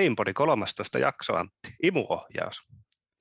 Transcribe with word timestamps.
Limpodi 0.00 0.32
13 0.32 0.98
jakso 0.98 1.34
Antti, 1.34 1.74
imuohjaus. 1.82 2.62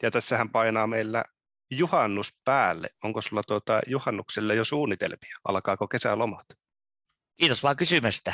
Ja 0.04 0.12
tässähän 0.12 0.50
painaa 0.50 0.88
meillä 0.88 1.24
juhannus 1.72 2.34
päälle. 2.46 2.90
Onko 3.04 3.22
sulla 3.22 3.44
tuota 3.48 3.82
juhannukselle 3.88 4.56
jo 4.56 4.64
suunnitelmia? 4.64 5.36
Alkaako 5.44 5.88
kesälomat? 5.88 6.46
Kiitos 7.40 7.64
vaan 7.64 7.76
kysymästä. 7.76 8.34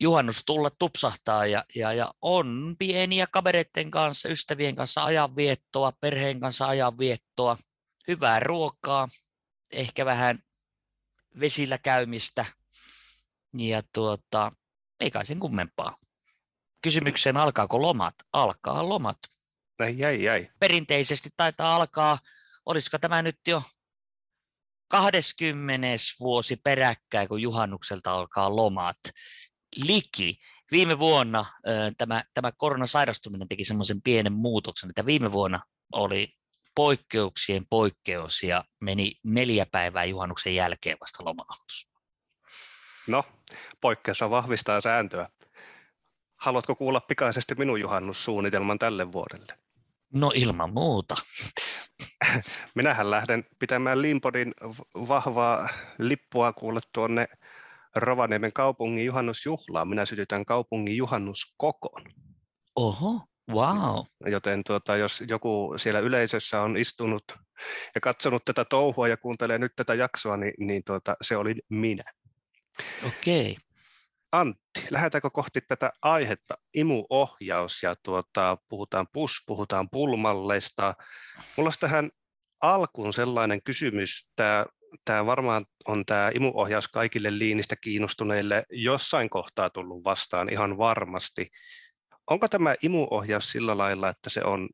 Juhannus 0.00 0.42
tulla 0.46 0.70
tupsahtaa 0.78 1.46
ja, 1.46 1.64
ja, 1.74 1.92
ja 1.92 2.08
on 2.22 2.76
pieniä 2.78 3.26
kavereiden 3.30 3.90
kanssa, 3.90 4.28
ystävien 4.28 4.74
kanssa 4.74 5.04
ajanviettoa, 5.04 5.92
perheen 6.00 6.40
kanssa 6.40 6.66
ajanviettoa, 6.66 7.56
hyvää 8.08 8.40
ruokaa, 8.40 9.08
ehkä 9.72 10.04
vähän 10.04 10.38
vesillä 11.40 11.78
käymistä 11.78 12.44
ja 13.58 13.82
tuota, 13.92 14.52
ei 15.00 15.10
kai 15.10 15.26
sen 15.26 15.38
kummempaa. 15.38 15.96
Kysymykseen 16.86 17.36
alkaako 17.36 17.82
lomat? 17.82 18.14
Alkaa 18.32 18.88
lomat. 18.88 19.18
Ei, 19.80 19.98
jäi, 19.98 20.22
jäi. 20.22 20.50
Perinteisesti 20.60 21.30
taitaa 21.36 21.76
alkaa, 21.76 22.18
olisiko 22.66 22.98
tämä 22.98 23.22
nyt 23.22 23.38
jo 23.46 23.62
20. 24.88 25.86
vuosi 26.20 26.56
peräkkäin, 26.56 27.28
kun 27.28 27.42
juhannukselta 27.42 28.12
alkaa 28.12 28.56
lomat. 28.56 28.96
Liki. 29.86 30.38
Viime 30.70 30.98
vuonna 30.98 31.44
tämä, 31.98 32.24
tämä 32.34 32.52
koronasairastuminen 32.52 33.48
teki 33.48 33.64
semmoisen 33.64 34.02
pienen 34.02 34.32
muutoksen, 34.32 34.90
että 34.90 35.06
viime 35.06 35.32
vuonna 35.32 35.60
oli 35.92 36.34
poikkeuksien 36.74 37.62
poikkeus 37.70 38.42
ja 38.42 38.64
meni 38.82 39.12
neljä 39.24 39.66
päivää 39.72 40.04
juhannuksen 40.04 40.54
jälkeen 40.54 40.96
vasta 41.00 41.24
lomautus. 41.24 41.88
No, 43.06 43.24
poikkeus 43.80 44.20
vahvistaa 44.20 44.80
sääntöä. 44.80 45.28
Haluatko 46.36 46.74
kuulla 46.74 47.00
pikaisesti 47.00 47.54
minun 47.54 47.80
juhannussuunnitelman 47.80 48.78
tälle 48.78 49.12
vuodelle? 49.12 49.58
No 50.14 50.32
ilman 50.34 50.72
muuta. 50.72 51.16
Minähän 52.74 53.10
lähden 53.10 53.44
pitämään 53.58 54.02
Limpodin 54.02 54.54
vahvaa 54.94 55.68
lippua 55.98 56.52
kuulle 56.52 56.80
tuonne 56.92 57.28
Rovaniemen 57.96 58.52
kaupungin 58.52 59.06
juhannusjuhlaan. 59.06 59.88
Minä 59.88 60.06
sytytän 60.06 60.44
kaupungin 60.44 60.96
juhannuskokon. 60.96 62.02
Oho, 62.76 63.20
wow. 63.50 64.04
Joten 64.26 64.64
tuota, 64.66 64.96
jos 64.96 65.24
joku 65.28 65.74
siellä 65.76 66.00
yleisössä 66.00 66.60
on 66.60 66.76
istunut 66.76 67.24
ja 67.94 68.00
katsonut 68.00 68.44
tätä 68.44 68.64
touhua 68.64 69.08
ja 69.08 69.16
kuuntelee 69.16 69.58
nyt 69.58 69.72
tätä 69.76 69.94
jaksoa, 69.94 70.36
niin, 70.36 70.54
niin 70.58 70.82
tuota, 70.84 71.16
se 71.22 71.36
oli 71.36 71.54
minä. 71.68 72.12
Okei. 73.06 73.50
Okay. 73.50 73.66
Antti, 74.36 74.86
lähdetäänkö 74.90 75.30
kohti 75.30 75.60
tätä 75.60 75.90
aihetta 76.02 76.54
imuohjaus 76.74 77.82
ja 77.82 77.96
tuota, 78.02 78.58
puhutaan 78.68 79.06
pus, 79.12 79.32
puhutaan 79.46 79.90
pulmalleista. 79.90 80.94
Mulla 81.56 81.68
olisi 81.68 81.80
tähän 81.80 82.10
alkuun 82.62 83.14
sellainen 83.14 83.62
kysymys, 83.62 84.28
tämä, 84.36 84.66
tämä 85.04 85.26
varmaan 85.26 85.66
on 85.88 86.06
tämä 86.06 86.30
imuohjaus 86.34 86.88
kaikille 86.88 87.38
liinistä 87.38 87.76
kiinnostuneille 87.76 88.64
jossain 88.70 89.30
kohtaa 89.30 89.70
tullut 89.70 90.04
vastaan 90.04 90.52
ihan 90.52 90.78
varmasti. 90.78 91.50
Onko 92.30 92.48
tämä 92.48 92.74
imuohjaus 92.82 93.52
sillä 93.52 93.78
lailla, 93.78 94.08
että 94.08 94.30
se 94.30 94.44
on 94.44 94.68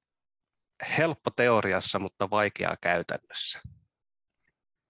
helppo 0.98 1.30
teoriassa, 1.30 1.98
mutta 1.98 2.30
vaikeaa 2.30 2.76
käytännössä? 2.80 3.60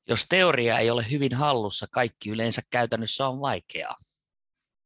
Jos 0.09 0.27
teoria 0.29 0.79
ei 0.79 0.91
ole 0.91 1.07
hyvin 1.11 1.35
hallussa, 1.35 1.87
kaikki 1.91 2.31
yleensä 2.31 2.63
käytännössä 2.71 3.29
on 3.29 3.41
vaikeaa. 3.41 3.97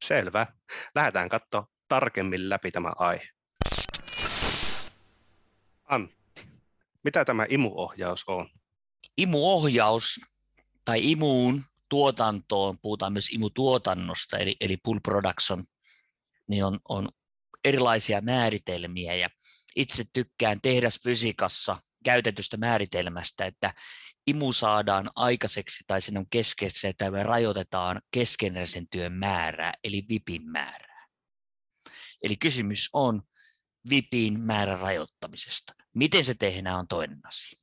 Selvä. 0.05 0.47
Lähdetään 0.95 1.29
katsoa 1.29 1.67
tarkemmin 1.89 2.51
läpi 2.51 2.71
tämä 2.71 2.93
aihe. 2.97 3.29
Antti, 5.85 6.49
mitä 7.05 7.25
tämä 7.25 7.47
imuohjaus 7.49 8.25
on? 8.27 8.51
Imuohjaus 9.17 10.21
tai 10.85 11.11
imuun 11.11 11.63
tuotantoon, 11.89 12.79
puhutaan 12.83 13.13
myös 13.13 13.29
imutuotannosta, 13.33 14.39
eli, 14.39 14.57
eli 14.61 14.77
pull 14.77 14.99
production, 15.03 15.65
niin 16.49 16.65
on, 16.65 16.79
on 16.89 17.09
erilaisia 17.65 18.21
määritelmiä 18.21 19.15
ja 19.15 19.29
itse 19.77 20.05
tykkään 20.13 20.61
tehdasfysiikassa 20.61 21.77
käytetystä 22.07 22.57
määritelmästä, 22.57 23.47
että 23.47 23.75
imu 24.27 24.53
saadaan 24.53 25.11
aikaiseksi 25.15 25.85
tai 25.87 26.01
sen 26.01 26.17
on 26.17 26.27
keskeistä, 26.31 26.89
että 26.89 27.11
me 27.11 27.23
rajoitetaan 27.23 28.03
keskeneräisen 28.11 28.89
työn 28.89 29.13
määrää, 29.13 29.73
eli 29.85 30.03
VIPin 30.09 30.51
määrää. 30.51 31.07
Eli 32.23 32.37
kysymys 32.37 32.91
on 32.93 33.23
VIPin 33.91 34.41
määrän 34.41 34.81
rajoittamisesta. 34.81 35.73
Miten 35.95 36.25
se 36.25 36.35
tehdään 36.35 36.79
on 36.79 36.89
toinen 36.89 37.21
asia. 37.25 37.61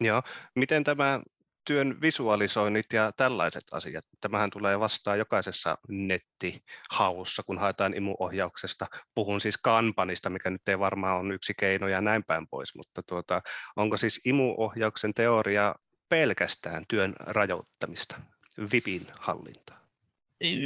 Joo. 0.00 0.22
Miten 0.56 0.84
tämä 0.84 1.20
työn 1.64 2.00
visualisoinnit 2.00 2.86
ja 2.92 3.12
tällaiset 3.16 3.64
asiat. 3.72 4.04
Tämähän 4.20 4.50
tulee 4.50 4.80
vastaan 4.80 5.18
jokaisessa 5.18 5.78
nettihaussa, 5.88 7.42
kun 7.42 7.58
haetaan 7.58 7.94
imuohjauksesta. 7.94 8.86
Puhun 9.14 9.40
siis 9.40 9.56
kampanista, 9.56 10.30
mikä 10.30 10.50
nyt 10.50 10.68
ei 10.68 10.78
varmaan 10.78 11.20
ole 11.20 11.34
yksi 11.34 11.54
keino 11.58 11.88
ja 11.88 12.00
näin 12.00 12.24
päin 12.24 12.48
pois, 12.48 12.74
mutta 12.74 13.02
tuota, 13.02 13.42
onko 13.76 13.96
siis 13.96 14.20
imuohjauksen 14.24 15.14
teoria 15.14 15.74
pelkästään 16.08 16.84
työn 16.88 17.14
rajoittamista, 17.20 18.20
VIPin 18.72 19.06
hallintaa? 19.20 19.84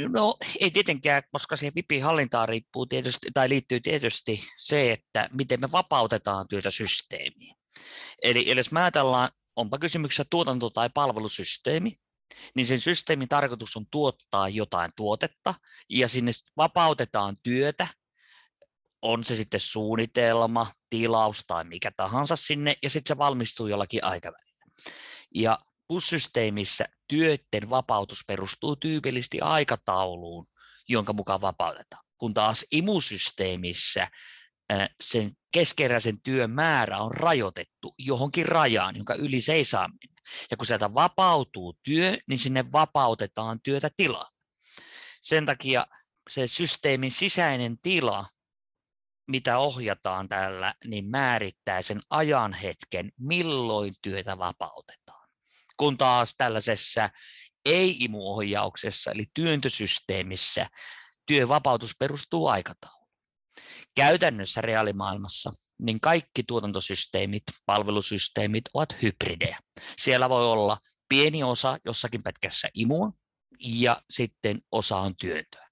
No 0.09 0.35
ei 0.59 0.71
tietenkään, 0.71 1.23
koska 1.31 1.57
siihen 1.57 1.75
VIPin 1.75 2.03
hallintaan 2.03 2.49
riippuu 2.49 2.85
tietysti, 2.85 3.27
tai 3.33 3.49
liittyy 3.49 3.79
tietysti 3.79 4.43
se, 4.57 4.91
että 4.91 5.29
miten 5.33 5.61
me 5.61 5.71
vapautetaan 5.71 6.47
työtä 6.47 6.71
systeemiin. 6.71 7.55
Eli, 8.21 8.51
eli 8.51 8.59
jos 8.59 8.71
me 8.71 8.81
ajatellaan 8.81 9.29
onpa 9.59 9.77
kysymyksessä 9.77 10.25
tuotanto- 10.29 10.69
tai 10.69 10.89
palvelusysteemi, 10.93 11.95
niin 12.55 12.67
sen 12.67 12.81
systeemin 12.81 13.27
tarkoitus 13.27 13.77
on 13.77 13.85
tuottaa 13.91 14.49
jotain 14.49 14.91
tuotetta, 14.95 15.53
ja 15.89 16.07
sinne 16.07 16.31
vapautetaan 16.57 17.37
työtä, 17.43 17.87
on 19.01 19.25
se 19.25 19.35
sitten 19.35 19.59
suunnitelma, 19.59 20.67
tilaus 20.89 21.43
tai 21.47 21.63
mikä 21.63 21.91
tahansa 21.97 22.35
sinne, 22.35 22.75
ja 22.83 22.89
sitten 22.89 23.15
se 23.15 23.17
valmistuu 23.17 23.67
jollakin 23.67 24.03
aikavälillä. 24.03 24.65
Ja 25.35 25.59
pussysteemissä 25.87 26.85
työiden 27.07 27.69
vapautus 27.69 28.23
perustuu 28.27 28.75
tyypillisesti 28.75 29.41
aikatauluun, 29.41 30.45
jonka 30.87 31.13
mukaan 31.13 31.41
vapautetaan. 31.41 32.03
Kun 32.17 32.33
taas 32.33 32.65
imusysteemissä 32.71 34.07
sen 35.01 35.31
keskeräisen 35.51 36.21
työn 36.21 36.51
määrä 36.51 36.97
on 36.97 37.11
rajoitettu 37.11 37.95
johonkin 37.97 38.45
rajaan, 38.45 38.95
jonka 38.95 39.13
yli 39.15 39.41
se 39.41 39.53
ei 39.53 39.65
saa 39.65 39.87
mennä. 39.87 40.21
Ja 40.51 40.57
kun 40.57 40.65
sieltä 40.65 40.93
vapautuu 40.93 41.77
työ, 41.83 42.17
niin 42.27 42.39
sinne 42.39 42.71
vapautetaan 42.71 43.59
työtä 43.63 43.89
tilaa. 43.97 44.29
Sen 45.23 45.45
takia 45.45 45.87
se 46.29 46.47
systeemin 46.47 47.11
sisäinen 47.11 47.77
tila, 47.81 48.25
mitä 49.27 49.57
ohjataan 49.57 50.29
tällä, 50.29 50.73
niin 50.85 51.09
määrittää 51.09 51.81
sen 51.81 51.99
ajanhetken, 52.09 53.11
milloin 53.19 53.93
työtä 54.01 54.37
vapautetaan. 54.37 55.29
Kun 55.77 55.97
taas 55.97 56.35
tällaisessa 56.37 57.09
ei-imuohjauksessa, 57.65 59.11
eli 59.11 59.25
työntösysteemissä, 59.33 60.69
työvapautus 61.25 61.95
perustuu 61.99 62.47
aikatauluun 62.47 62.98
käytännössä 63.95 64.61
reaalimaailmassa 64.61 65.51
niin 65.81 66.01
kaikki 66.01 66.43
tuotantosysteemit, 66.47 67.43
palvelusysteemit 67.65 68.63
ovat 68.73 69.01
hybridejä. 69.01 69.59
Siellä 69.97 70.29
voi 70.29 70.45
olla 70.45 70.77
pieni 71.09 71.43
osa 71.43 71.77
jossakin 71.85 72.23
pätkässä 72.23 72.69
imua 72.73 73.11
ja 73.59 74.01
sitten 74.09 74.59
osa 74.71 74.97
on 74.97 75.15
työntöä. 75.15 75.69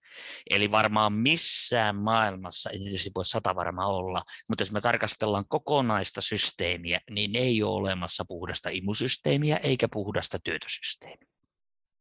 Eli 0.50 0.72
varmaan 0.72 1.13
missään 1.13 1.95
maailmassa, 1.95 2.69
ei 2.69 2.80
tietysti 2.80 3.12
voi 3.16 3.25
sata 3.25 3.56
varmaan 3.56 3.89
olla, 3.89 4.24
mutta 4.50 4.62
jos 4.62 4.72
me 4.72 4.81
tarkastellaan 4.81 5.48
kokonaista 5.48 6.22
systeemiä, 6.22 7.00
niin 7.10 7.36
ei 7.36 7.63
ole 7.63 7.80
olemassa 7.80 8.25
puhdasta 8.28 8.69
imusysteemiä 8.69 9.57
eikä 9.57 9.88
puhdasta 9.88 10.39
työtösysteemiä. 10.44 11.28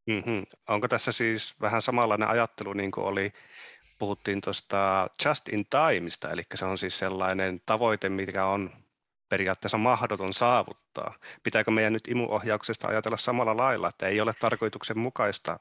Mm-hmm. 0.06 0.46
Onko 0.68 0.88
tässä 0.88 1.12
siis 1.12 1.54
vähän 1.60 1.82
samanlainen 1.82 2.28
ajattelu 2.28 2.72
niin 2.72 2.90
kuin 2.90 3.04
oli 3.04 3.32
puhuttiin 3.98 4.40
tuosta 4.40 5.10
just 5.24 5.48
in 5.48 5.66
timeista, 5.66 6.28
eli 6.28 6.42
se 6.54 6.64
on 6.64 6.78
siis 6.78 6.98
sellainen 6.98 7.60
tavoite, 7.66 8.08
mikä 8.08 8.46
on 8.46 8.70
periaatteessa 9.28 9.78
mahdoton 9.78 10.34
saavuttaa. 10.34 11.14
Pitääkö 11.42 11.70
meidän 11.70 11.92
nyt 11.92 12.08
imuohjauksesta 12.08 12.88
ajatella 12.88 13.16
samalla 13.16 13.56
lailla, 13.56 13.88
että 13.88 14.06
ei 14.08 14.20
ole 14.20 14.34
tarkoituksenmukaista 14.40 15.60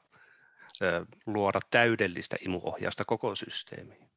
luoda 1.26 1.60
täydellistä 1.70 2.36
imuohjausta 2.40 3.04
koko 3.04 3.34
systeemiin? 3.34 4.10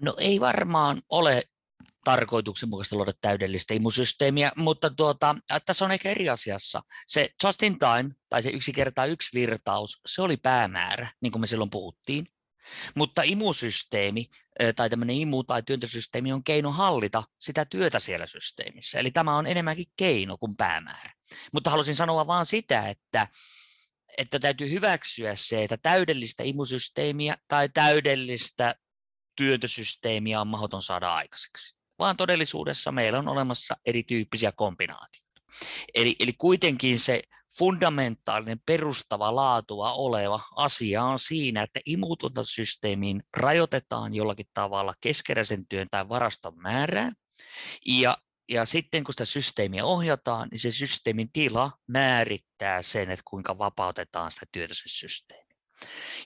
No 0.00 0.14
ei 0.18 0.40
varmaan 0.40 1.02
ole 1.08 1.42
tarkoituksenmukaista 2.04 2.96
luoda 2.96 3.12
täydellistä 3.20 3.74
imusysteemiä, 3.74 4.52
mutta 4.56 4.90
tuota, 4.90 5.36
tässä 5.66 5.84
on 5.84 5.92
ehkä 5.92 6.10
eri 6.10 6.28
asiassa. 6.28 6.82
Se 7.06 7.30
just 7.44 7.62
in 7.62 7.78
time, 7.78 8.14
tai 8.28 8.42
se 8.42 8.50
yksi 8.50 8.72
kertaa 8.72 9.06
yksi 9.06 9.30
virtaus, 9.34 10.00
se 10.06 10.22
oli 10.22 10.36
päämäärä, 10.36 11.08
niin 11.20 11.32
kuin 11.32 11.40
me 11.40 11.46
silloin 11.46 11.70
puhuttiin. 11.70 12.26
Mutta 12.94 13.22
imusysteemi 13.22 14.30
tai 14.76 14.90
tämmöinen 14.90 15.16
imu- 15.16 15.44
tai 15.46 15.62
työntösysteemi 15.62 16.32
on 16.32 16.44
keino 16.44 16.70
hallita 16.70 17.22
sitä 17.38 17.64
työtä 17.64 18.00
siellä 18.00 18.26
systeemissä. 18.26 18.98
Eli 18.98 19.10
tämä 19.10 19.36
on 19.36 19.46
enemmänkin 19.46 19.86
keino 19.96 20.38
kuin 20.38 20.56
päämäärä. 20.56 21.12
Mutta 21.52 21.70
halusin 21.70 21.96
sanoa 21.96 22.26
vain 22.26 22.46
sitä, 22.46 22.88
että, 22.88 23.28
että 24.18 24.38
täytyy 24.38 24.70
hyväksyä 24.70 25.36
se, 25.36 25.64
että 25.64 25.76
täydellistä 25.76 26.42
imusysteemiä 26.42 27.36
tai 27.48 27.68
täydellistä 27.68 28.74
työntösysteemiä 29.36 30.40
on 30.40 30.48
mahdoton 30.48 30.82
saada 30.82 31.14
aikaiseksi. 31.14 31.76
Vaan 31.98 32.16
todellisuudessa 32.16 32.92
meillä 32.92 33.18
on 33.18 33.28
olemassa 33.28 33.76
erityyppisiä 33.86 34.52
kombinaatioita. 34.52 35.42
Eli, 35.94 36.16
eli 36.18 36.32
kuitenkin 36.32 36.98
se 36.98 37.22
fundamentaalinen 37.58 38.60
perustava 38.66 39.34
laatua 39.34 39.92
oleva 39.92 40.40
asia 40.56 41.04
on 41.04 41.18
siinä, 41.18 41.62
että 41.62 41.80
imutuntosysteemiin 41.86 43.22
rajoitetaan 43.36 44.14
jollakin 44.14 44.46
tavalla 44.54 44.94
keskeräisen 45.00 45.68
työn 45.68 45.86
tai 45.90 46.08
varaston 46.08 46.60
määrää, 46.60 47.12
ja, 47.86 48.18
ja 48.48 48.64
sitten 48.64 49.04
kun 49.04 49.14
sitä 49.14 49.24
systeemiä 49.24 49.84
ohjataan, 49.84 50.48
niin 50.50 50.58
se 50.58 50.72
systeemin 50.72 51.32
tila 51.32 51.70
määrittää 51.86 52.82
sen, 52.82 53.10
että 53.10 53.22
kuinka 53.24 53.58
vapautetaan 53.58 54.30
sitä 54.30 54.46
työtä 54.52 54.74
systeemiä. 54.86 55.56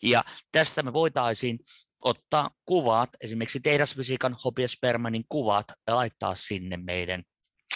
Ja 0.02 0.24
tästä 0.52 0.82
me 0.82 0.92
voitaisiin 0.92 1.58
ottaa 2.04 2.50
kuvat, 2.64 3.10
esimerkiksi 3.20 3.60
tehdasfysiikan 3.60 4.36
Hopiespermanin 4.44 5.24
kuvat, 5.28 5.66
ja 5.86 5.96
laittaa 5.96 6.34
sinne 6.34 6.76
meidän, 6.76 7.22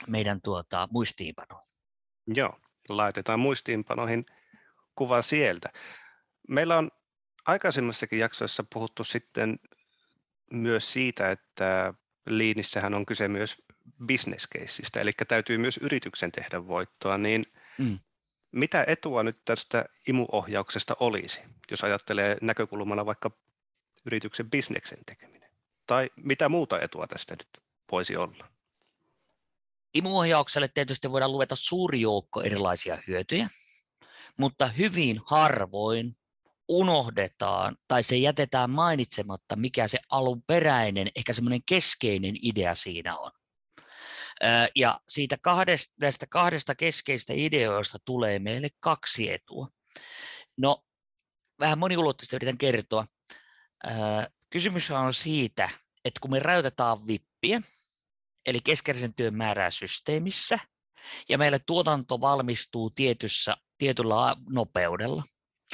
meidän 0.09 0.41
tuota, 0.45 0.89
muistiinpanoon. 0.93 1.63
Joo, 2.27 2.59
laitetaan 2.89 3.41
muistiinpanoihin 3.41 4.27
kuva 4.95 5.23
sieltä. 5.23 5.73
Meillä 6.49 6.79
on 6.79 6.91
aikaisemmassakin 7.47 8.19
jaksoissa 8.19 8.65
puhuttu 8.73 9.05
sitten 9.05 9.59
myös 10.53 10.93
siitä, 10.93 11.31
että 11.31 11.95
liinissähän 12.27 12.95
on 12.95 13.07
kyse 13.07 13.29
myös 13.29 13.63
bisneskeissistä, 14.07 15.01
eli 15.01 15.13
täytyy 15.29 15.59
myös 15.59 15.77
yrityksen 15.77 16.33
tehdä 16.33 16.67
voittoa, 16.67 17.19
niin 17.19 17.45
mm. 17.79 17.99
mitä 18.53 18.85
etua 18.87 19.23
nyt 19.23 19.45
tästä 19.45 19.85
imuohjauksesta 20.09 20.97
olisi, 21.01 21.41
jos 21.71 21.85
ajattelee 21.85 22.37
näkökulmana 22.41 23.07
vaikka 23.07 23.31
yrityksen 24.07 24.51
bisneksen 24.51 24.99
tekeminen? 25.07 25.51
Tai 25.87 26.11
mitä 26.17 26.49
muuta 26.49 26.81
etua 26.81 27.07
tästä 27.07 27.35
nyt 27.35 27.49
voisi 27.93 28.17
olla? 28.17 28.54
Imuohjaukselle 29.95 30.69
tietysti 30.69 31.11
voidaan 31.13 31.33
luveta 31.33 31.57
suuri 31.57 32.01
joukko 32.01 32.43
erilaisia 32.43 32.99
hyötyjä, 33.07 33.49
mutta 34.39 34.67
hyvin 34.67 35.21
harvoin 35.27 36.17
unohdetaan 36.69 37.77
tai 37.89 38.03
se 38.03 38.17
jätetään 38.17 38.71
mainitsematta, 38.71 39.57
mikä 39.57 39.89
se 39.89 39.99
alunperäinen, 40.11 41.09
ehkä 41.17 41.33
semmoinen 41.33 41.63
keskeinen 41.67 42.35
idea 42.43 42.75
siinä 42.75 43.17
on. 43.17 43.31
Ja 44.77 45.01
siitä 45.09 45.39
kahdesta, 45.43 45.95
näistä 46.01 46.27
kahdesta 46.27 46.75
keskeistä 46.75 47.33
ideoista 47.37 47.99
tulee 48.05 48.39
meille 48.39 48.69
kaksi 48.81 49.33
etua. 49.33 49.69
No, 50.57 50.85
vähän 51.61 51.79
moniulotteisesti 51.79 52.37
yritän 52.37 52.59
kertoa. 52.59 53.07
Kysymys 54.51 54.91
on 54.91 55.15
siitä, 55.15 55.71
että 56.05 56.21
kun 56.21 56.31
me 56.31 56.39
rajoitetaan 56.39 57.07
vippiä, 57.07 57.63
eli 58.47 58.61
keskeisen 58.61 59.15
työn 59.15 59.35
määrää 59.35 59.71
systeemissä, 59.71 60.59
ja 61.29 61.39
meille 61.39 61.59
tuotanto 61.59 62.21
valmistuu 62.21 62.91
tietyssä, 62.91 63.57
tietyllä 63.79 64.37
nopeudella. 64.51 65.23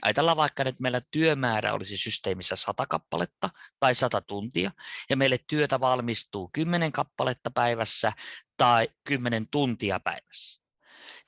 Ajatellaan 0.02 0.36
vaikka, 0.36 0.62
että 0.62 0.82
meillä 0.82 1.00
työmäärä 1.10 1.74
olisi 1.74 1.96
systeemissä 1.96 2.56
100 2.56 2.86
kappaletta 2.86 3.50
tai 3.80 3.94
100 3.94 4.20
tuntia, 4.20 4.70
ja 5.10 5.16
meille 5.16 5.38
työtä 5.46 5.80
valmistuu 5.80 6.50
10 6.52 6.92
kappaletta 6.92 7.50
päivässä 7.50 8.12
tai 8.56 8.88
10 9.04 9.48
tuntia 9.50 10.00
päivässä. 10.00 10.60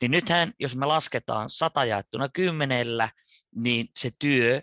Niin 0.00 0.10
nythän, 0.10 0.52
jos 0.58 0.76
me 0.76 0.86
lasketaan 0.86 1.50
100 1.50 1.84
jaettuna 1.84 2.28
kymmenellä, 2.28 3.08
niin 3.54 3.88
se 3.96 4.10
työ 4.18 4.62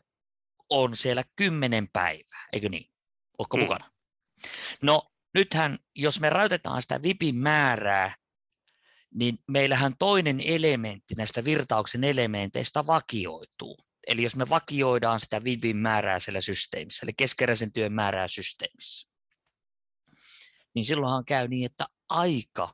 on 0.69 0.97
siellä 0.97 1.23
10 1.35 1.87
päivää, 1.93 2.47
eikö 2.53 2.69
niin? 2.69 2.91
Oletko 3.37 3.57
mm. 3.57 3.63
mukana? 3.63 3.91
No 4.81 5.08
nythän, 5.33 5.77
jos 5.95 6.19
me 6.19 6.29
rajoitetaan 6.29 6.81
sitä 6.81 7.01
VIPin 7.01 7.35
määrää, 7.35 8.15
niin 9.13 9.39
meillähän 9.47 9.93
toinen 9.99 10.41
elementti 10.45 11.15
näistä 11.15 11.45
virtauksen 11.45 12.03
elementeistä 12.03 12.87
vakioituu. 12.87 13.77
Eli 14.07 14.23
jos 14.23 14.35
me 14.35 14.49
vakioidaan 14.49 15.19
sitä 15.19 15.43
VIPin 15.43 15.77
määrää 15.77 16.19
siellä 16.19 16.41
systeemissä, 16.41 17.05
eli 17.05 17.13
keskeräisen 17.17 17.73
työn 17.73 17.93
määrää 17.93 18.27
systeemissä, 18.27 19.09
niin 20.75 20.85
silloinhan 20.85 21.25
käy 21.25 21.47
niin, 21.47 21.65
että 21.65 21.85
aika 22.09 22.73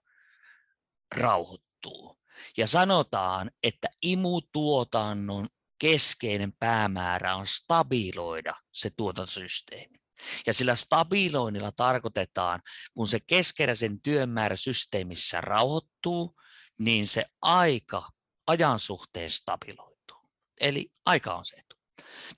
rauhoittuu. 1.16 2.20
Ja 2.58 2.68
sanotaan, 2.68 3.52
että 3.64 3.88
imutuotannon 4.02 5.48
keskeinen 5.80 6.54
päämäärä 6.60 7.36
on 7.36 7.48
stabiloida 7.48 8.54
se 8.72 8.92
tuotantosysteemi. 8.98 10.05
Ja 10.48 10.54
sillä 10.54 10.76
stabiloinnilla 10.76 11.72
tarkoitetaan, 11.72 12.62
kun 12.94 13.08
se 13.08 13.20
keskeräisen 13.20 14.02
työmäärä 14.02 14.56
systeemissä 14.56 15.42
rauhoittuu, 15.42 16.36
niin 16.80 17.08
se 17.08 17.26
aika 17.42 18.10
ajan 18.48 18.80
suhteen 18.80 19.32
stabiloituu. 19.32 20.18
Eli 20.62 20.92
aika 21.06 21.36
on 21.36 21.46
se 21.46 21.56
etu. 21.56 21.76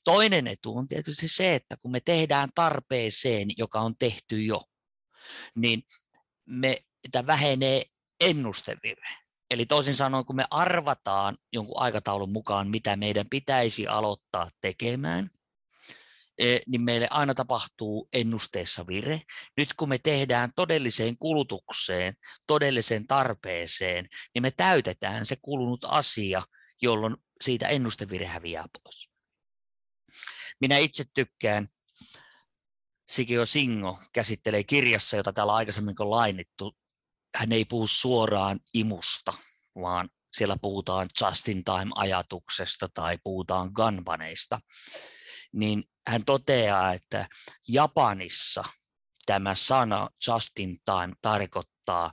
Toinen 0.04 0.48
etu 0.48 0.78
on 0.78 0.88
tietysti 0.88 1.28
se, 1.28 1.56
että 1.56 1.78
kun 1.78 1.92
me 1.92 2.00
tehdään 2.00 2.50
tarpeeseen, 2.56 3.48
joka 3.58 3.80
on 3.80 3.96
tehty 4.00 4.44
jo, 4.44 4.64
niin 5.56 5.84
me, 6.46 6.76
vähenee 7.28 7.86
ennustevirhe. 8.20 9.16
Eli 9.50 9.66
toisin 9.66 9.96
sanoen, 9.96 10.26
kun 10.26 10.36
me 10.36 10.46
arvataan 10.50 11.38
jonkun 11.54 11.82
aikataulun 11.82 12.32
mukaan, 12.32 12.68
mitä 12.68 12.96
meidän 12.96 13.30
pitäisi 13.30 13.88
aloittaa 13.88 14.50
tekemään, 14.62 15.30
niin 16.68 16.82
meille 16.82 17.08
aina 17.12 17.34
tapahtuu 17.34 18.10
ennusteessa 18.14 18.88
vire. 18.88 19.22
Nyt 19.58 19.74
kun 19.74 19.90
me 19.90 19.98
tehdään 19.98 20.52
todelliseen 20.56 21.18
kulutukseen, 21.18 22.14
todelliseen 22.48 23.08
tarpeeseen, 23.08 24.08
niin 24.34 24.42
me 24.42 24.52
täytetään 24.52 25.26
se 25.26 25.38
kulunut 25.42 25.86
asia, 25.86 26.42
jolloin 26.82 27.18
siitä 27.42 27.68
ennustevire 27.68 28.26
häviää 28.26 28.66
pois. 28.84 29.10
Minä 30.62 30.78
itse 30.78 31.06
tykkään, 31.14 31.68
Sikio 33.10 33.46
Singo 33.46 34.00
käsittelee 34.14 34.64
kirjassa, 34.64 35.18
jota 35.18 35.34
täällä 35.34 35.54
aikaisemmin 35.54 35.96
on 36.00 36.10
lainittu, 36.10 36.78
hän 37.36 37.52
ei 37.52 37.66
puhu 37.66 37.88
suoraan 37.88 38.60
imusta, 38.74 39.34
vaan 39.82 40.10
siellä 40.34 40.58
puhutaan 40.62 41.10
just-in-time-ajatuksesta 41.22 42.90
tai 42.94 43.18
puhutaan 43.24 43.70
ganbaneista, 43.74 44.60
niin 45.58 45.84
hän 46.08 46.26
toteaa, 46.26 46.94
että 46.94 47.28
Japanissa 47.68 48.64
tämä 49.26 49.56
sana 49.56 50.10
just-in-time 50.28 51.14
tarkoittaa 51.22 52.12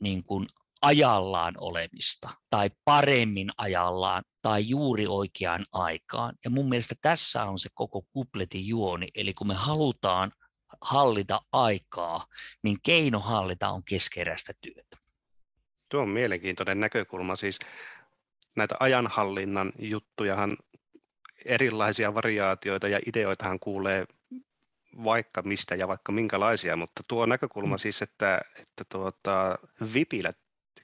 niin 0.00 0.24
kuin 0.24 0.46
ajallaan 0.82 1.54
olemista 1.58 2.30
tai 2.50 2.70
paremmin 2.84 3.50
ajallaan 3.58 4.24
tai 4.42 4.68
juuri 4.68 5.06
oikeaan 5.06 5.66
aikaan. 5.72 6.34
Ja 6.44 6.50
mun 6.50 6.68
mielestä 6.68 6.94
tässä 7.02 7.44
on 7.44 7.58
se 7.58 7.68
koko 7.74 8.02
kupletin 8.12 8.66
juoni, 8.66 9.08
eli 9.14 9.34
kun 9.34 9.46
me 9.46 9.54
halutaan 9.54 10.32
hallita 10.80 11.40
aikaa, 11.52 12.26
niin 12.62 12.78
keino 12.82 13.20
hallita 13.20 13.68
on 13.68 13.84
keskeräistä 13.84 14.52
työtä. 14.60 14.96
Tuo 15.88 16.00
on 16.00 16.08
mielenkiintoinen 16.08 16.80
näkökulma. 16.80 17.36
Siis 17.36 17.58
näitä 18.56 18.74
ajanhallinnan 18.80 19.72
juttujahan, 19.78 20.56
erilaisia 21.44 22.14
variaatioita 22.14 22.88
ja 22.88 23.00
ideoitahan 23.06 23.60
kuulee 23.60 24.04
vaikka 25.04 25.42
mistä 25.42 25.74
ja 25.74 25.88
vaikka 25.88 26.12
minkälaisia, 26.12 26.76
mutta 26.76 27.02
tuo 27.08 27.26
näkökulma 27.26 27.74
mm. 27.74 27.78
siis, 27.78 28.02
että, 28.02 28.40
että 28.56 28.84
tuota, 28.88 29.58
VIPillä 29.94 30.32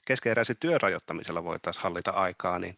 keskeeräisen 0.05 0.55
työrajoittamisella 0.59 1.43
voitaisiin 1.43 1.83
hallita 1.83 2.11
aikaa, 2.11 2.59
niin 2.59 2.75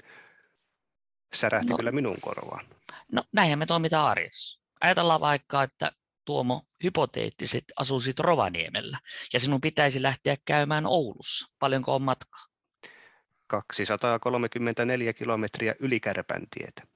särähti 1.34 1.70
no, 1.70 1.78
kyllä 1.78 1.92
minun 1.92 2.18
korvaan. 2.22 2.66
No 3.12 3.24
näinhän 3.34 3.60
me 3.60 3.66
toimitaan 3.66 4.12
arjessa. 4.12 4.60
Ajatellaan 4.82 5.22
vaikka, 5.22 5.64
että 5.64 5.92
Tuomo, 6.26 6.62
hypoteettiset 6.84 7.64
asuisit 7.78 8.20
Rovaniemellä 8.20 8.98
ja 9.34 9.40
sinun 9.40 9.62
pitäisi 9.62 10.02
lähteä 10.02 10.38
käymään 10.46 10.86
Oulussa. 10.86 11.56
Paljonko 11.60 11.96
on 11.96 12.02
matkaa? 12.02 12.46
234 13.48 15.14
kilometriä 15.14 15.76
yli 15.80 16.00
Kärpäntietä. 16.00 16.93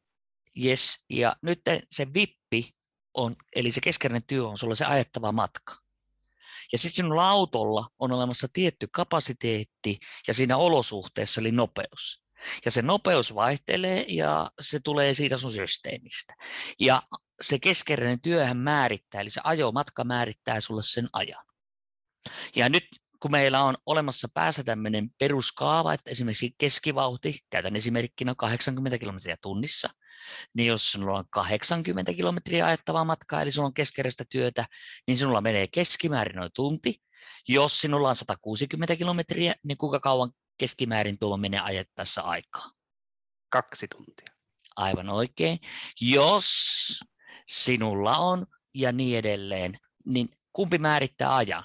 Yes, 0.64 1.04
ja 1.10 1.36
nyt 1.42 1.62
se 1.92 2.14
vippi 2.14 2.76
on, 3.14 3.36
eli 3.56 3.72
se 3.72 3.82
keskeinen 3.82 4.24
työ 4.28 4.48
on 4.48 4.58
sulla 4.58 4.76
se 4.76 4.86
ajettava 4.86 5.32
matka. 5.32 5.76
Ja 6.72 6.78
sitten 6.78 6.96
sinulla 6.96 7.30
autolla 7.30 7.88
on 8.00 8.12
olemassa 8.12 8.48
tietty 8.54 8.88
kapasiteetti 8.92 10.00
ja 10.28 10.34
siinä 10.34 10.58
olosuhteessa 10.58 11.42
eli 11.42 11.52
nopeus. 11.52 12.24
Ja 12.66 12.72
se 12.72 12.82
nopeus 12.82 13.36
vaihtelee 13.36 14.06
ja 14.08 14.52
se 14.62 14.80
tulee 14.80 15.14
siitä 15.14 15.38
sun 15.38 15.52
systeemistä. 15.52 16.34
Ja 16.80 17.04
se 17.42 17.60
keskeinen 17.60 18.22
työhän 18.22 18.58
määrittää, 18.58 19.22
eli 19.22 19.30
se 19.30 19.42
ajomatka 19.44 20.04
määrittää 20.04 20.62
sulle 20.62 20.84
sen 20.84 21.08
ajan. 21.14 21.46
Ja 22.56 22.70
nyt 22.70 22.84
kun 23.20 23.32
meillä 23.32 23.64
on 23.64 23.78
olemassa 23.86 24.28
päässä 24.34 24.64
tämmöinen 24.64 25.10
peruskaava, 25.18 25.94
että 25.94 26.12
esimerkiksi 26.12 26.56
keskivauhti, 26.58 27.40
käytän 27.50 27.76
esimerkkinä 27.76 28.36
80 28.38 28.98
kilometriä 28.98 29.38
tunnissa, 29.42 29.90
niin 30.54 30.68
jos 30.68 30.92
sinulla 30.92 31.18
on 31.18 31.26
80 31.30 32.14
kilometriä 32.14 32.66
ajettavaa 32.66 33.06
matkaa, 33.06 33.42
eli 33.42 33.52
sinulla 33.52 33.68
on 33.68 33.74
keskeräistä 33.74 34.24
työtä, 34.30 34.66
niin 35.08 35.18
sinulla 35.18 35.42
menee 35.42 35.68
keskimäärin 35.68 36.36
noin 36.36 36.52
tunti. 36.54 37.02
Jos 37.48 37.82
sinulla 37.82 38.10
on 38.10 38.16
160 38.16 38.96
kilometriä, 38.96 39.56
niin 39.64 39.78
kuinka 39.78 40.00
kauan 40.00 40.32
keskimäärin 40.58 41.20
tuo 41.20 41.38
menee 41.38 41.60
ajettaessa 41.60 42.22
aikaa? 42.22 42.72
Kaksi 43.50 43.88
tuntia. 43.88 44.36
Aivan 44.76 45.10
oikein. 45.10 45.60
Jos 46.02 46.50
sinulla 47.48 48.18
on 48.18 48.46
ja 48.74 48.92
niin 48.92 49.18
edelleen, 49.18 49.80
niin 50.06 50.30
kumpi 50.54 50.78
määrittää 50.78 51.36
ajan? 51.36 51.64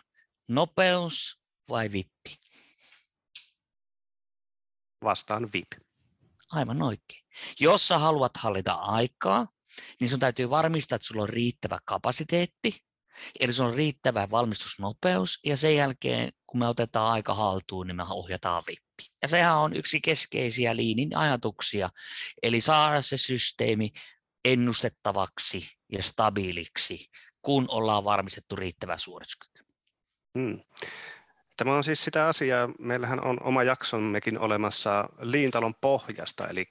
Nopeus 0.49 1.40
vai 1.68 1.92
vippi? 1.92 2.37
Vastaan 5.04 5.52
VIP. 5.52 5.73
Aivan 6.52 6.82
oikein. 6.82 7.21
Jos 7.60 7.88
sä 7.88 7.98
haluat 7.98 8.36
hallita 8.36 8.72
aikaa, 8.72 9.48
niin 10.00 10.10
sun 10.10 10.20
täytyy 10.20 10.50
varmistaa, 10.50 10.96
että 10.96 11.08
sulla 11.08 11.22
on 11.22 11.28
riittävä 11.28 11.78
kapasiteetti, 11.84 12.84
eli 13.40 13.52
sulla 13.52 13.70
on 13.70 13.76
riittävä 13.76 14.30
valmistusnopeus, 14.30 15.40
ja 15.44 15.56
sen 15.56 15.76
jälkeen, 15.76 16.32
kun 16.46 16.60
me 16.60 16.68
otetaan 16.68 17.12
aika 17.12 17.34
haltuun, 17.34 17.86
niin 17.86 17.96
me 17.96 18.04
ohjataan 18.10 18.62
vippi. 18.66 19.12
Ja 19.22 19.28
sehän 19.28 19.56
on 19.56 19.76
yksi 19.76 20.00
keskeisiä 20.00 20.76
liinin 20.76 21.16
ajatuksia, 21.16 21.88
eli 22.42 22.60
saada 22.60 23.02
se 23.02 23.16
systeemi 23.16 23.92
ennustettavaksi 24.44 25.68
ja 25.92 26.02
stabiiliksi, 26.02 27.10
kun 27.42 27.64
ollaan 27.68 28.04
varmistettu 28.04 28.56
riittävä 28.56 28.98
suorituskyky. 28.98 29.64
Hmm. 30.38 30.60
Tämä 31.56 31.76
on 31.76 31.84
siis 31.84 32.04
sitä 32.04 32.26
asiaa, 32.26 32.68
meillähän 32.78 33.24
on 33.24 33.42
oma 33.42 33.62
jaksommekin 33.62 34.38
olemassa 34.38 35.08
liintalon 35.20 35.74
pohjasta, 35.80 36.48
eli 36.48 36.66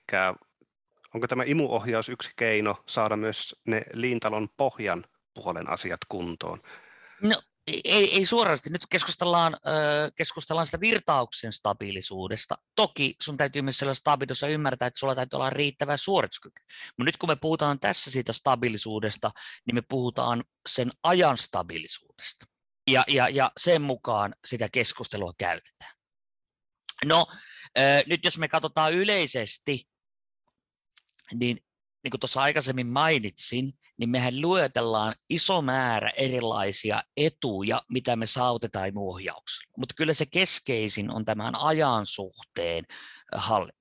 onko 1.14 1.28
tämä 1.28 1.44
imuohjaus 1.44 2.10
yksi 2.10 2.30
keino 2.36 2.84
saada 2.88 3.16
myös 3.16 3.56
ne 3.68 3.82
liintalon 3.94 4.50
pohjan 4.58 5.06
puolen 5.34 5.70
asiat 5.70 6.00
kuntoon? 6.10 6.62
No 7.24 7.42
ei, 7.68 8.16
ei 8.16 8.26
suorasti. 8.26 8.70
Nyt 8.70 8.86
keskustellaan, 8.90 9.58
keskustellaan 10.16 10.66
sitä 10.66 10.80
virtauksen 10.80 11.52
stabiilisuudesta. 11.52 12.56
Toki 12.76 13.16
sun 13.22 13.38
täytyy 13.38 13.62
myös 13.62 13.78
siellä 13.78 13.94
stabiilussa 13.94 14.48
ymmärtää, 14.48 14.88
että 14.88 15.00
sulla 15.00 15.16
täytyy 15.16 15.38
olla 15.38 15.50
riittävä 15.50 15.98
suorituskyky. 15.98 16.62
Mutta 16.98 17.04
nyt 17.04 17.18
kun 17.18 17.30
me 17.30 17.36
puhutaan 17.36 17.80
tässä 17.80 18.12
siitä 18.12 18.34
stabiilisuudesta, 18.34 19.32
niin 19.66 19.76
me 19.76 19.82
puhutaan 19.90 20.44
sen 20.70 20.92
ajan 21.04 21.38
stabiilisuudesta 21.38 22.46
ja, 22.90 23.04
ja, 23.08 23.30
ja 23.30 23.52
sen 23.58 23.82
mukaan 23.82 24.36
sitä 24.48 24.70
keskustelua 24.72 25.34
käytetään. 25.38 25.92
No, 27.06 27.26
nyt 28.06 28.26
jos 28.26 28.38
me 28.38 28.48
katsotaan 28.48 28.94
yleisesti, 28.94 29.84
niin 31.34 31.58
niin 32.04 32.12
kuin 32.12 32.20
tuossa 32.20 32.42
aikaisemmin 32.42 32.88
mainitsin, 32.88 33.74
niin 33.98 34.10
mehän 34.10 34.42
luetellaan 34.42 35.14
iso 35.30 35.62
määrä 35.62 36.10
erilaisia 36.10 37.04
etuja, 37.18 37.82
mitä 37.92 38.16
me 38.16 38.26
saavutetaan 38.26 38.92
ohjauksella. 38.96 39.74
Mutta 39.78 39.96
kyllä 39.98 40.14
se 40.14 40.26
keskeisin 40.26 41.12
on 41.12 41.26
tämän 41.26 41.56
ajan 41.56 42.06
suhteen 42.06 42.86
hallinta. 43.36 43.81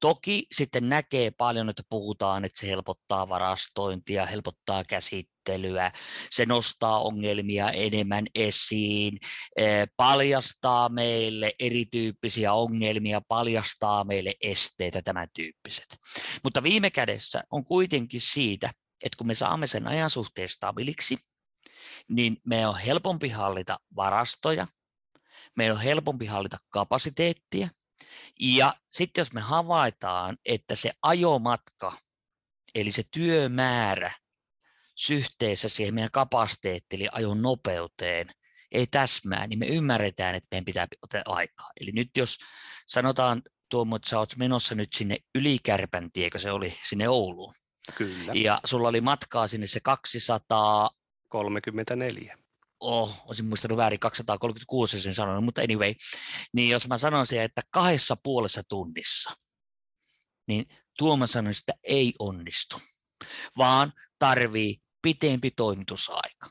Toki 0.00 0.46
sitten 0.52 0.88
näkee 0.88 1.30
paljon, 1.30 1.68
että 1.68 1.82
puhutaan, 1.88 2.44
että 2.44 2.60
se 2.60 2.66
helpottaa 2.66 3.28
varastointia, 3.28 4.26
helpottaa 4.26 4.84
käsittelyä, 4.84 5.92
se 6.30 6.46
nostaa 6.46 7.00
ongelmia 7.00 7.70
enemmän 7.70 8.24
esiin, 8.34 9.18
eh, 9.56 9.88
paljastaa 9.96 10.88
meille 10.88 11.52
erityyppisiä 11.58 12.52
ongelmia, 12.52 13.20
paljastaa 13.28 14.04
meille 14.04 14.34
esteitä, 14.40 15.02
tämän 15.02 15.28
tyyppiset. 15.34 15.96
Mutta 16.44 16.62
viime 16.62 16.90
kädessä 16.90 17.44
on 17.50 17.64
kuitenkin 17.64 18.20
siitä, 18.20 18.70
että 19.04 19.16
kun 19.16 19.26
me 19.26 19.34
saamme 19.34 19.66
sen 19.66 19.88
ajan 19.88 20.10
suhteen 20.10 20.48
stabiliksi, 20.48 21.16
niin 22.08 22.36
me 22.44 22.66
on 22.66 22.78
helpompi 22.78 23.28
hallita 23.28 23.78
varastoja, 23.96 24.66
meidän 25.56 25.76
on 25.76 25.82
helpompi 25.82 26.26
hallita 26.26 26.58
kapasiteettia, 26.70 27.68
ja 28.40 28.74
sitten 28.92 29.22
jos 29.22 29.32
me 29.32 29.40
havaitaan, 29.40 30.38
että 30.44 30.74
se 30.74 30.90
ajomatka, 31.02 31.92
eli 32.74 32.92
se 32.92 33.02
työmäärä 33.10 34.12
syhteessä 34.94 35.68
siihen 35.68 35.94
meidän 35.94 36.10
kapasiteettiin, 36.10 37.00
eli 37.00 37.08
ajon 37.12 37.42
nopeuteen, 37.42 38.26
ei 38.72 38.86
täsmää, 38.86 39.46
niin 39.46 39.58
me 39.58 39.66
ymmärretään, 39.66 40.34
että 40.34 40.48
meidän 40.50 40.64
pitää 40.64 40.88
ottaa 41.02 41.22
aikaa. 41.26 41.70
Eli 41.80 41.92
nyt 41.92 42.10
jos 42.16 42.38
sanotaan 42.86 43.42
Tuomo, 43.68 43.96
että 43.96 44.08
sä 44.08 44.18
oot 44.18 44.36
menossa 44.36 44.74
nyt 44.74 44.92
sinne 44.92 45.16
Ylikärpän 45.34 46.12
tiekö 46.12 46.38
se 46.38 46.50
oli, 46.50 46.78
sinne 46.88 47.08
Ouluun. 47.08 47.54
Kyllä. 47.96 48.32
Ja 48.34 48.60
sulla 48.64 48.88
oli 48.88 49.00
matkaa 49.00 49.48
sinne 49.48 49.66
se 49.66 49.80
200... 49.80 50.90
34 52.78 53.02
oh, 53.02 53.22
olisin 53.26 53.44
muistanut 53.44 53.76
väärin 53.78 54.00
236 54.00 55.00
sen 55.00 55.14
sanonut, 55.14 55.44
mutta 55.44 55.62
anyway, 55.62 55.94
niin 56.52 56.68
jos 56.68 56.88
mä 56.88 56.98
sanon 56.98 57.26
siihen, 57.26 57.44
että 57.44 57.62
kahdessa 57.70 58.16
puolessa 58.22 58.62
tunnissa, 58.68 59.30
niin 60.48 60.66
Tuomo 60.98 61.26
sanoi, 61.26 61.52
että 61.58 61.72
ei 61.82 62.14
onnistu, 62.18 62.80
vaan 63.58 63.92
tarvii 64.18 64.76
pitempi 65.02 65.50
toimitusaika. 65.50 66.50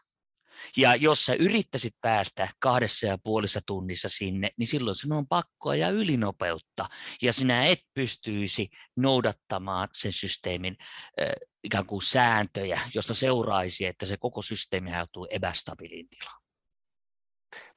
Ja 0.77 0.95
jos 0.95 1.25
sä 1.25 1.33
yrittäisit 1.33 1.95
päästä 2.01 2.47
kahdessa 2.59 3.05
ja 3.05 3.17
puolessa 3.17 3.61
tunnissa 3.65 4.09
sinne, 4.09 4.49
niin 4.57 4.67
silloin 4.67 4.95
sinun 4.95 5.17
on 5.17 5.27
pakkoa 5.27 5.75
ja 5.75 5.89
ylinopeutta, 5.89 6.85
ja 7.21 7.33
sinä 7.33 7.65
et 7.65 7.79
pystyisi 7.93 8.69
noudattamaan 8.97 9.87
sen 9.93 10.11
systeemin 10.11 10.77
äh, 11.21 11.27
ikään 11.63 11.85
kuin 11.85 12.01
sääntöjä, 12.01 12.81
josta 12.93 13.13
seuraisi, 13.13 13.85
että 13.85 14.05
se 14.05 14.17
koko 14.17 14.41
systeemi 14.41 14.91
joutuu 14.91 15.27
epästabiiliin 15.31 16.09
tilaan. 16.09 16.41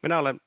Minä 0.02 0.18
olen 0.18 0.40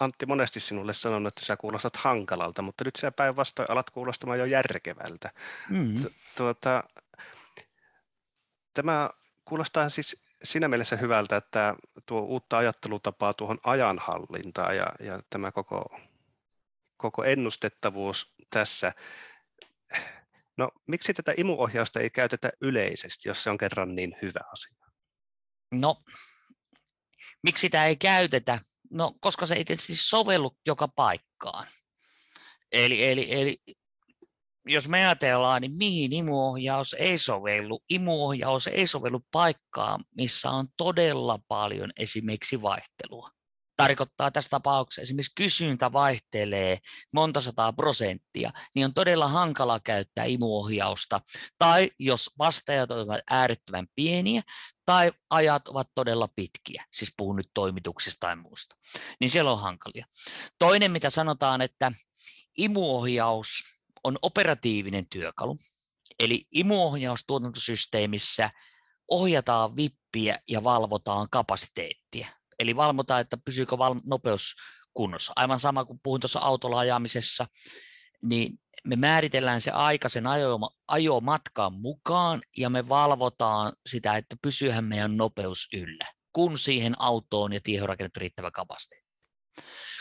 Antti 0.00 0.26
monesti 0.26 0.60
sinulle 0.60 0.92
sanonut, 0.92 1.28
että 1.28 1.46
sä 1.46 1.56
kuulostat 1.56 1.96
hankalalta, 1.96 2.62
mutta 2.62 2.84
nyt 2.84 2.96
sä 2.96 3.12
päinvastoin 3.12 3.70
alat 3.70 3.90
kuulostamaan 3.90 4.38
jo 4.38 4.44
järkevältä. 4.44 5.30
Mm. 5.70 5.94
Tuota, 6.36 6.84
tämä 8.74 9.10
kuulostaa 9.44 9.88
siis 9.88 10.16
siinä 10.44 10.68
mielessä 10.68 10.96
hyvältä, 10.96 11.36
että 11.36 11.74
tuo 12.06 12.20
uutta 12.20 12.58
ajattelutapaa 12.58 13.34
tuohon 13.34 13.58
ajanhallintaan 13.62 14.76
ja, 14.76 14.86
ja 15.00 15.20
tämä 15.30 15.52
koko, 15.52 16.00
koko 16.96 17.24
ennustettavuus 17.24 18.34
tässä. 18.50 18.92
No, 20.56 20.70
miksi 20.88 21.14
tätä 21.14 21.34
imuohjausta 21.36 22.00
ei 22.00 22.10
käytetä 22.10 22.52
yleisesti, 22.60 23.28
jos 23.28 23.42
se 23.42 23.50
on 23.50 23.58
kerran 23.58 23.94
niin 23.94 24.16
hyvä 24.22 24.40
asia? 24.52 24.76
No, 25.72 26.02
miksi 27.42 27.60
sitä 27.60 27.86
ei 27.86 27.96
käytetä? 27.96 28.58
No, 28.90 29.12
koska 29.20 29.46
se 29.46 29.54
ei 29.54 29.64
tietysti 29.64 29.96
sovellu 29.96 30.56
joka 30.66 30.88
paikkaan. 30.88 31.66
Eli, 32.72 33.04
eli, 33.04 33.32
eli 33.32 33.58
jos 34.66 34.88
me 34.88 35.06
ajatellaan, 35.06 35.62
niin 35.62 35.76
mihin 35.76 36.12
imuohjaus 36.12 36.94
ei 36.98 37.18
sovellu? 37.18 37.82
Imuohjaus 37.90 38.66
ei 38.66 38.86
sovellu 38.86 39.20
paikkaan, 39.32 40.04
missä 40.16 40.50
on 40.50 40.66
todella 40.76 41.38
paljon 41.48 41.90
esimerkiksi 41.96 42.62
vaihtelua. 42.62 43.30
Tarkoittaa 43.76 44.30
tässä 44.30 44.48
tapauksessa 44.48 45.02
esimerkiksi 45.02 45.32
kysyntä 45.36 45.92
vaihtelee 45.92 46.78
monta 47.14 47.40
sataa 47.40 47.72
prosenttia, 47.72 48.50
niin 48.74 48.84
on 48.84 48.94
todella 48.94 49.28
hankala 49.28 49.80
käyttää 49.84 50.24
imuohjausta. 50.24 51.20
Tai 51.58 51.90
jos 51.98 52.30
vastaajat 52.38 52.90
ovat 52.90 53.20
äärettömän 53.30 53.86
pieniä 53.94 54.42
tai 54.86 55.12
ajat 55.30 55.68
ovat 55.68 55.88
todella 55.94 56.28
pitkiä, 56.36 56.84
siis 56.92 57.12
puhun 57.16 57.36
nyt 57.36 57.50
toimituksista 57.54 58.20
tai 58.20 58.36
muusta, 58.36 58.76
niin 59.20 59.30
siellä 59.30 59.52
on 59.52 59.60
hankalia. 59.60 60.06
Toinen, 60.58 60.92
mitä 60.92 61.10
sanotaan, 61.10 61.62
että 61.62 61.92
imuohjaus 62.58 63.75
on 64.06 64.18
operatiivinen 64.22 65.08
työkalu, 65.08 65.56
eli 66.18 66.44
imuohjaustuotantosysteemissä 66.52 68.50
ohjataan 69.10 69.76
vippiä 69.76 70.38
ja 70.48 70.64
valvotaan 70.64 71.28
kapasiteettia. 71.30 72.28
Eli 72.58 72.76
valvotaan, 72.76 73.20
että 73.20 73.36
pysyykö 73.44 73.78
val- 73.78 74.00
nopeus 74.06 74.54
kunnossa. 74.94 75.32
Aivan 75.36 75.60
sama 75.60 75.84
kuin 75.84 76.00
puhuin 76.02 76.20
tuossa 76.20 76.40
autolla 76.40 76.78
ajamisessa, 76.78 77.46
niin 78.22 78.58
me 78.84 78.96
määritellään 78.96 79.60
se 79.60 79.70
aika 79.70 80.08
sen 80.08 80.26
ajo, 80.26 80.58
ajomatkan 80.88 81.72
mukaan 81.72 82.40
ja 82.56 82.70
me 82.70 82.88
valvotaan 82.88 83.72
sitä, 83.86 84.16
että 84.16 84.36
pysyyhän 84.42 84.84
meidän 84.84 85.16
nopeus 85.16 85.68
yllä, 85.72 86.06
kun 86.32 86.58
siihen 86.58 86.94
autoon 86.98 87.52
ja 87.52 87.60
tiehen 87.60 87.88
riittävä 88.16 88.50
kapasiteetti. 88.50 89.06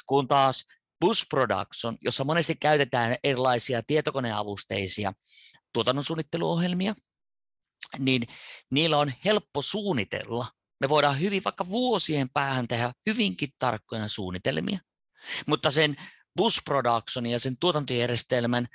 Kun 0.06 0.28
taas 0.28 0.66
Bus 1.02 1.26
Production, 1.30 1.98
jossa 2.02 2.24
monesti 2.24 2.56
käytetään 2.56 3.16
erilaisia 3.24 3.84
tietokoneavusteisia 3.88 5.14
tuotannon 5.74 6.04
suunnitteluohjelmia, 6.04 6.96
niin 8.00 8.22
niillä 8.72 8.98
on 8.98 9.12
helppo 9.26 9.62
suunnitella. 9.62 10.46
Me 10.80 10.90
voidaan 10.90 11.20
hyvin 11.20 11.44
vaikka 11.44 11.70
vuosien 11.70 12.30
päähän 12.34 12.68
tehdä 12.68 12.92
hyvinkin 13.06 13.50
tarkkoja 13.60 14.08
suunnitelmia, 14.08 14.80
mutta 15.48 15.72
sen 15.72 15.96
bus 16.36 16.62
production 16.66 17.26
ja 17.26 17.40
sen 17.40 17.56
tuotantojärjestelmän 17.60 18.68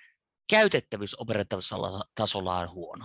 käytettävyys 0.51 1.21
operatiivisella 1.21 2.05
tasolla 2.15 2.59
on 2.59 2.71
huono, 2.71 3.05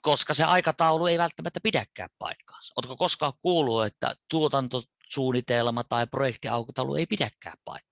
koska 0.00 0.34
se 0.34 0.44
aikataulu 0.44 1.06
ei 1.06 1.18
välttämättä 1.18 1.60
pidäkään 1.62 2.10
paikkaansa. 2.18 2.72
Oletko 2.76 2.96
koskaan 2.96 3.32
kuullut, 3.42 3.86
että 3.86 4.16
tuotantosuunnitelma 4.30 5.84
tai 5.84 6.06
projektiaikataulu 6.06 6.94
ei 6.94 7.06
pidäkään 7.06 7.56
paikkaansa? 7.64 7.85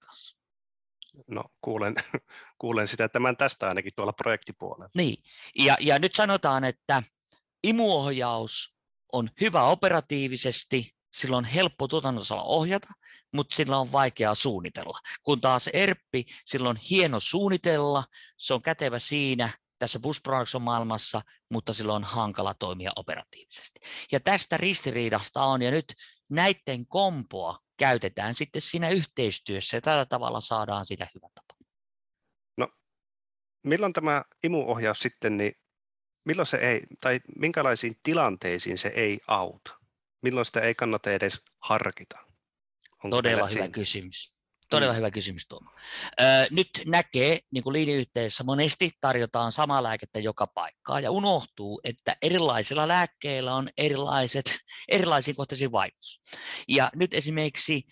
No 1.26 1.44
kuulen, 1.60 1.94
kuulen 2.60 2.88
sitä 2.88 3.08
tämän 3.08 3.36
tästä 3.36 3.68
ainakin 3.68 3.92
tuolla 3.96 4.12
projektipuolella. 4.12 4.90
Niin, 4.94 5.24
ja, 5.58 5.76
ja 5.80 5.98
nyt 5.98 6.14
sanotaan, 6.14 6.64
että 6.64 7.02
imuohjaus 7.62 8.74
on 9.12 9.30
hyvä 9.40 9.64
operatiivisesti, 9.64 10.90
sillä 11.14 11.36
on 11.36 11.44
helppo 11.44 11.88
tuotannossa 11.88 12.34
ohjata, 12.34 12.88
mutta 13.34 13.56
sillä 13.56 13.78
on 13.78 13.92
vaikea 13.92 14.34
suunnitella. 14.34 14.98
Kun 15.22 15.40
taas 15.40 15.68
ERPPI, 15.72 16.26
sillä 16.44 16.68
on 16.68 16.76
hieno 16.90 17.20
suunnitella, 17.20 18.04
se 18.36 18.54
on 18.54 18.62
kätevä 18.62 18.98
siinä 18.98 19.50
tässä 19.78 20.00
bus 20.00 20.22
maailmassa, 20.60 21.22
mutta 21.50 21.72
sillä 21.72 21.92
on 21.92 22.04
hankala 22.04 22.54
toimia 22.54 22.92
operatiivisesti. 22.96 23.80
Ja 24.12 24.20
tästä 24.20 24.56
ristiriidasta 24.56 25.44
on, 25.44 25.62
ja 25.62 25.70
nyt 25.70 25.94
näiden 26.30 26.86
kompoa 26.86 27.58
käytetään 27.76 28.34
sitten 28.34 28.62
siinä 28.62 28.90
yhteistyössä, 28.90 29.76
ja 29.76 29.80
tällä 29.80 30.06
tavalla 30.06 30.40
saadaan 30.40 30.86
sitä 30.86 31.08
hyvä 31.14 31.28
tapa. 31.34 31.54
No, 32.56 32.68
milloin 33.62 33.92
tämä 33.92 34.24
imuohjaus 34.42 34.98
sitten, 34.98 35.36
niin 35.36 35.52
milloin 36.24 36.46
se 36.46 36.56
ei, 36.56 36.80
tai 37.00 37.20
minkälaisiin 37.38 37.96
tilanteisiin 38.02 38.78
se 38.78 38.88
ei 38.88 39.20
auta? 39.26 39.78
Milloin 40.22 40.46
sitä 40.46 40.60
ei 40.60 40.74
kannata 40.74 41.12
edes 41.12 41.42
harkita? 41.58 42.18
Onko 43.04 43.16
Todella 43.16 43.36
hyvä 43.36 43.48
siinä? 43.48 43.68
kysymys. 43.68 44.33
Todella 44.74 44.92
mm. 44.92 44.96
hyvä 44.96 45.10
kysymys 45.10 45.46
Tuomo. 45.48 45.70
Öö, 46.20 46.46
nyt 46.50 46.68
näkee, 46.86 47.40
niin 47.50 47.64
kuin 47.64 47.76
monesti 48.44 48.90
tarjotaan 49.00 49.52
samaa 49.52 49.82
lääkettä 49.82 50.20
joka 50.20 50.46
paikkaan 50.46 51.02
ja 51.02 51.10
unohtuu, 51.10 51.80
että 51.84 52.16
erilaisilla 52.22 52.88
lääkkeillä 52.88 53.54
on 53.54 53.68
erilaiset, 53.78 54.58
erilaisiin 54.88 55.36
kohteisiin 55.36 55.72
vaikutus. 55.72 56.20
Ja 56.68 56.90
nyt 56.94 57.14
esimerkiksi 57.14 57.82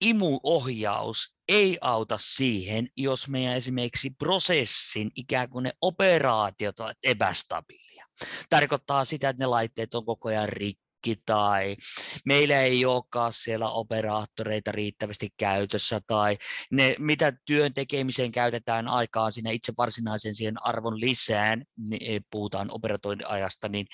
imuohjaus 0.00 1.34
ei 1.48 1.78
auta 1.80 2.18
siihen, 2.20 2.88
jos 2.96 3.28
meidän 3.28 3.56
esimerkiksi 3.56 4.10
prosessin 4.10 5.10
ikään 5.14 5.50
kuin 5.50 5.62
ne 5.62 5.72
operaatiot 5.80 6.80
ovat 6.80 6.96
epästabiilia. 7.02 8.06
Tarkoittaa 8.50 9.04
sitä, 9.04 9.28
että 9.28 9.42
ne 9.42 9.46
laitteet 9.46 9.94
on 9.94 10.06
koko 10.06 10.28
ajan 10.28 10.48
rikki 10.48 10.85
tai 11.26 11.76
meillä 12.24 12.60
ei 12.60 12.84
olekaan 12.84 13.32
siellä 13.32 13.70
operaattoreita 13.70 14.72
riittävästi 14.72 15.28
käytössä 15.36 16.00
tai 16.06 16.38
ne, 16.70 16.94
mitä 16.98 17.32
työn 17.44 17.74
tekemiseen 17.74 18.32
käytetään 18.32 18.88
aikaa 18.88 19.30
siinä 19.30 19.50
itse 19.50 19.72
varsinaisen 19.78 20.34
siihen 20.34 20.66
arvon 20.66 21.00
lisään, 21.00 21.64
niin 21.76 22.24
puhutaan 22.30 22.68
operatointiajasta, 22.70 23.68
niin 23.68 23.86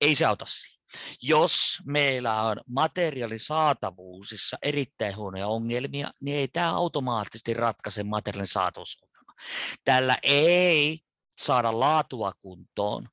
ei 0.00 0.14
se 0.14 0.24
auta 0.24 0.44
siihen. 0.46 0.82
Jos 1.22 1.78
meillä 1.86 2.42
on 2.42 2.56
materiaalin 2.66 3.40
saatavuusissa 3.40 4.56
erittäin 4.62 5.16
huonoja 5.16 5.48
ongelmia, 5.48 6.10
niin 6.20 6.36
ei 6.36 6.48
tämä 6.48 6.76
automaattisesti 6.76 7.54
ratkaise 7.54 8.02
materiaalin 8.02 8.52
saatavuusongelma. 8.52 9.32
Tällä 9.84 10.16
ei 10.22 10.98
saada 11.40 11.80
laatua 11.80 12.32
kuntoon, 12.40 13.08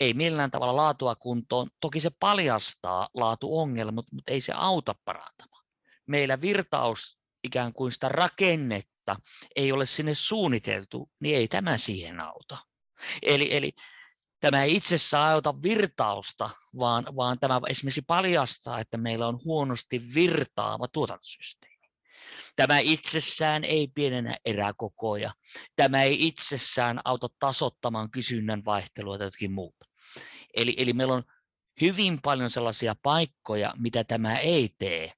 ei 0.00 0.14
millään 0.14 0.50
tavalla 0.50 0.76
laatua 0.76 1.14
kuntoon. 1.14 1.68
Toki 1.80 2.00
se 2.00 2.10
paljastaa 2.20 3.08
laatuongelmat, 3.14 4.06
mutta 4.12 4.32
ei 4.32 4.40
se 4.40 4.52
auta 4.56 4.94
parantamaan. 5.04 5.64
Meillä 6.06 6.40
virtaus 6.40 7.18
ikään 7.44 7.72
kuin 7.72 7.92
sitä 7.92 8.08
rakennetta 8.08 9.16
ei 9.56 9.72
ole 9.72 9.86
sinne 9.86 10.14
suunniteltu, 10.14 11.10
niin 11.20 11.36
ei 11.36 11.48
tämä 11.48 11.78
siihen 11.78 12.20
auta. 12.20 12.58
Eli, 13.22 13.56
eli 13.56 13.72
tämä 14.40 14.62
ei 14.62 14.76
itsessään 14.76 15.32
auta 15.32 15.62
virtausta, 15.62 16.50
vaan, 16.78 17.04
vaan 17.16 17.38
tämä 17.38 17.60
esimerkiksi 17.68 18.02
paljastaa, 18.02 18.80
että 18.80 18.96
meillä 18.96 19.26
on 19.26 19.38
huonosti 19.44 20.02
virtaava 20.14 20.88
tuotantosysteemi. 20.88 21.73
Tämä 22.56 22.78
itsessään 22.78 23.64
ei 23.64 23.88
pienennä 23.94 24.36
eräkokoja. 24.44 25.30
Tämä 25.76 26.02
ei 26.02 26.26
itsessään 26.26 27.00
auta 27.04 27.28
tasottamaan 27.38 28.10
kysynnän 28.10 28.64
vaihtelua 28.64 29.18
tai 29.18 29.26
jotakin 29.26 29.52
muuta. 29.52 29.86
Eli, 30.56 30.74
eli 30.76 30.92
meillä 30.92 31.14
on 31.14 31.22
hyvin 31.80 32.18
paljon 32.22 32.50
sellaisia 32.50 32.94
paikkoja, 33.02 33.72
mitä 33.78 34.04
tämä 34.04 34.38
ei 34.38 34.74
tee, 34.78 35.12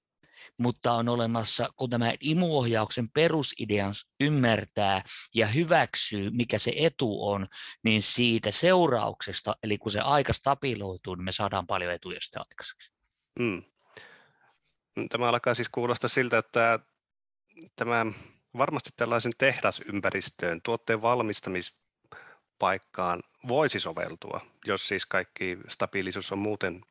mutta 0.59 0.93
on 0.93 1.09
olemassa, 1.09 1.69
kun 1.77 1.91
tämä 1.91 2.13
imuohjauksen 2.21 3.11
perusidean 3.11 3.95
ymmärtää 4.21 5.03
ja 5.35 5.47
hyväksyy, 5.47 6.31
mikä 6.31 6.59
se 6.59 6.73
etu 6.77 7.29
on, 7.29 7.47
niin 7.85 8.03
siitä 8.03 8.51
seurauksesta, 8.51 9.57
eli 9.63 9.79
kun 9.79 9.93
se 9.93 10.01
aika 10.01 10.33
stabiloituu, 10.33 11.15
niin 11.15 11.25
me 11.25 11.33
saadaan 11.33 11.67
paljon 11.67 11.93
etuja 11.93 12.21
sitten 12.21 12.43
aikaiseksi. 12.43 12.93
Hmm. 13.41 13.63
Tämä 15.09 15.29
alkaa 15.29 15.55
siis 15.55 15.69
kuulostaa 15.69 16.09
siltä, 16.09 16.39
että 16.39 16.79
tämä 17.77 18.07
varmasti 18.59 18.91
tällaisen 18.97 19.33
tehdasympäristöön, 19.39 20.61
tuotteen 20.63 21.03
valmistamispaikkaan 21.03 23.23
voisi 23.49 23.81
soveltua, 23.81 24.41
jos 24.67 24.89
siis 24.89 25.07
kaikki 25.07 25.59
stabiilisuus 25.69 26.33
on 26.33 26.39
muuten 26.39 26.85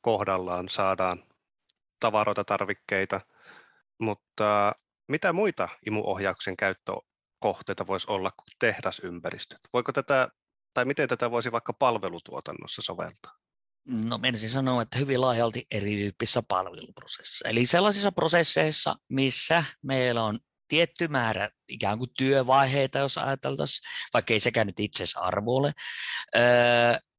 kohdallaan, 0.00 0.68
saadaan 0.68 1.24
tavaroita, 2.00 2.44
tarvikkeita, 2.44 3.20
mutta 3.98 4.72
mitä 5.08 5.32
muita 5.32 5.68
imuohjauksen 5.86 6.56
käyttökohteita 6.56 7.86
voisi 7.86 8.06
olla 8.10 8.30
kuin 8.30 8.46
tehdasympäristöt? 8.58 9.60
Voiko 9.72 9.92
tätä, 9.92 10.28
tai 10.74 10.84
miten 10.84 11.08
tätä 11.08 11.30
voisi 11.30 11.52
vaikka 11.52 11.72
palvelutuotannossa 11.72 12.82
soveltaa? 12.82 13.39
No 13.92 14.18
menisin 14.18 14.50
sanoa, 14.50 14.82
että 14.82 14.98
hyvin 14.98 15.20
laajalti 15.20 15.66
erityyppisissä 15.70 16.42
palveluprosesseissa. 16.48 17.48
Eli 17.48 17.66
sellaisissa 17.66 18.12
prosesseissa, 18.12 18.94
missä 19.08 19.64
meillä 19.82 20.24
on 20.24 20.38
tietty 20.68 21.08
määrä 21.08 21.48
ikään 21.68 21.98
kuin 21.98 22.10
työvaiheita, 22.16 22.98
jos 22.98 23.18
ajateltaisiin, 23.18 23.88
vaikka 24.14 24.34
ei 24.34 24.40
sekään 24.40 24.66
nyt 24.66 24.80
itse 24.80 25.04
arvo 25.16 25.56
ole. 25.56 25.72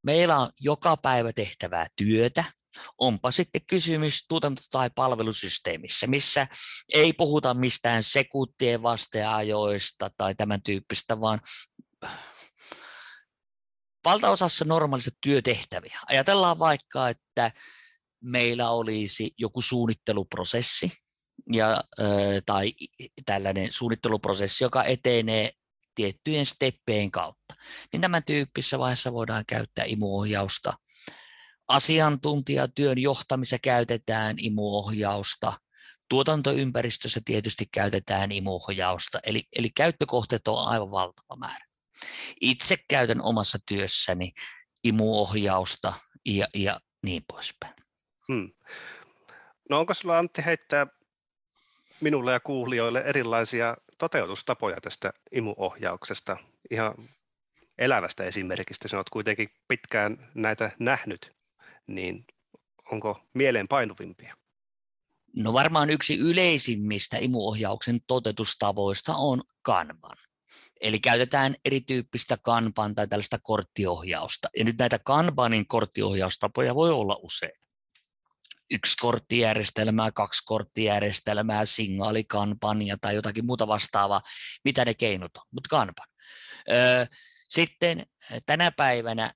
Meillä 0.03 0.39
on 0.39 0.49
joka 0.59 0.97
päivä 0.97 1.33
tehtävää 1.33 1.87
työtä, 1.95 2.43
onpa 2.97 3.31
sitten 3.31 3.61
kysymys 3.67 4.25
tuotanto- 4.27 4.61
tai 4.71 4.89
palvelusysteemissä, 4.95 6.07
missä 6.07 6.47
ei 6.93 7.13
puhuta 7.13 7.53
mistään 7.53 8.03
sekuntien 8.03 8.83
vasteajoista 8.83 10.11
tai 10.17 10.35
tämän 10.35 10.61
tyyppistä, 10.61 11.21
vaan 11.21 11.39
valtaosassa 14.05 14.65
normaalista 14.65 15.11
työtehtäviä. 15.21 15.99
Ajatellaan 16.09 16.59
vaikka, 16.59 17.09
että 17.09 17.51
meillä 18.23 18.69
olisi 18.69 19.31
joku 19.37 19.61
suunnitteluprosessi 19.61 20.91
ja, 21.51 21.83
tai 22.45 22.73
tällainen 23.25 23.71
suunnitteluprosessi, 23.71 24.63
joka 24.63 24.83
etenee 24.83 25.51
tiettyjen 25.95 26.45
steppeen 26.45 27.11
kautta. 27.11 27.53
Niin 27.93 28.01
tämän 28.01 28.23
tyyppisessä 28.23 28.79
vaiheessa 28.79 29.13
voidaan 29.13 29.45
käyttää 29.47 29.85
imuohjausta. 29.85 30.73
Asiantuntijatyön 31.67 32.97
johtamisessa 32.97 33.59
käytetään 33.59 34.35
imuohjausta. 34.39 35.53
Tuotantoympäristössä 36.09 37.21
tietysti 37.25 37.65
käytetään 37.71 38.31
imuohjausta. 38.31 39.19
Eli, 39.23 39.43
eli 39.55 39.69
käyttökohteet 39.75 40.47
on 40.47 40.67
aivan 40.67 40.91
valtava 40.91 41.35
määrä. 41.35 41.70
Itse 42.41 42.77
käytän 42.87 43.21
omassa 43.21 43.59
työssäni 43.65 44.31
imuohjausta 44.83 45.93
ja, 46.25 46.47
ja 46.55 46.79
niin 47.03 47.23
poispäin. 47.27 47.73
Hmm. 48.27 48.51
No 49.69 49.79
onko 49.79 49.93
sinulla 49.93 50.19
Antti 50.19 50.45
heittää 50.45 50.87
minulle 52.01 52.31
ja 52.31 52.39
kuulijoille 52.39 52.99
erilaisia 52.99 53.77
toteutustapoja 53.97 54.81
tästä 54.81 55.13
imuohjauksesta, 55.31 56.37
ihan 56.71 56.95
elävästä 57.77 58.23
esimerkistä. 58.23 58.87
Sinä 58.87 58.97
olet 58.97 59.09
kuitenkin 59.09 59.49
pitkään 59.67 60.31
näitä 60.35 60.71
nähnyt, 60.79 61.31
niin 61.87 62.25
onko 62.91 63.21
mieleen 63.33 63.67
painuvimpia? 63.67 64.35
No 65.35 65.53
varmaan 65.53 65.89
yksi 65.89 66.17
yleisimmistä 66.17 67.17
imuohjauksen 67.17 67.99
toteutustavoista 68.07 69.15
on 69.15 69.43
Kanban. 69.61 70.17
Eli 70.81 70.99
käytetään 70.99 71.55
erityyppistä 71.65 72.37
kanban 72.43 72.95
tai 72.95 73.07
tällaista 73.07 73.39
korttiohjausta. 73.43 74.47
Ja 74.57 74.63
nyt 74.63 74.77
näitä 74.77 74.99
kanbanin 74.99 75.67
korttiohjaustapoja 75.67 76.75
voi 76.75 76.91
olla 76.91 77.19
useita. 77.21 77.69
Yksi 78.71 78.97
korttijärjestelmää, 79.01 80.11
kaksi 80.11 80.41
korttijärjestelmää, 80.45 81.65
signaalikampanja 81.65 82.97
tai 83.01 83.15
jotakin 83.15 83.45
muuta 83.45 83.67
vastaavaa, 83.67 84.21
mitä 84.65 84.85
ne 84.85 84.93
keinot 84.93 85.37
on, 85.37 85.43
mutta 85.51 85.69
kanban. 85.69 86.07
Sitten 87.49 88.05
tänä 88.45 88.71
päivänä 88.71 89.33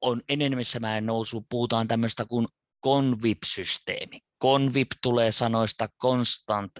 on 0.00 0.22
enemmissä 0.28 0.80
määrin 0.80 1.06
nousu, 1.06 1.46
puhutaan 1.48 1.88
tämmöistä 1.88 2.24
kuin 2.24 2.46
convip-systeemi. 2.86 4.20
Convip 4.42 4.88
tulee 5.02 5.32
sanoista 5.32 5.88
constant 6.02 6.72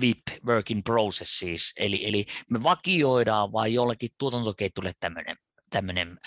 VIP 0.00 0.44
work 0.46 0.70
in 0.70 0.82
processes, 0.82 1.72
eli, 1.76 2.08
eli 2.08 2.26
me 2.50 2.62
vakioidaan 2.62 3.52
vain 3.52 3.74
jollekin 3.74 4.10
tuotantoketjulle 4.18 4.92
tämmöinen 5.00 5.36
tämmöinen 5.70 6.18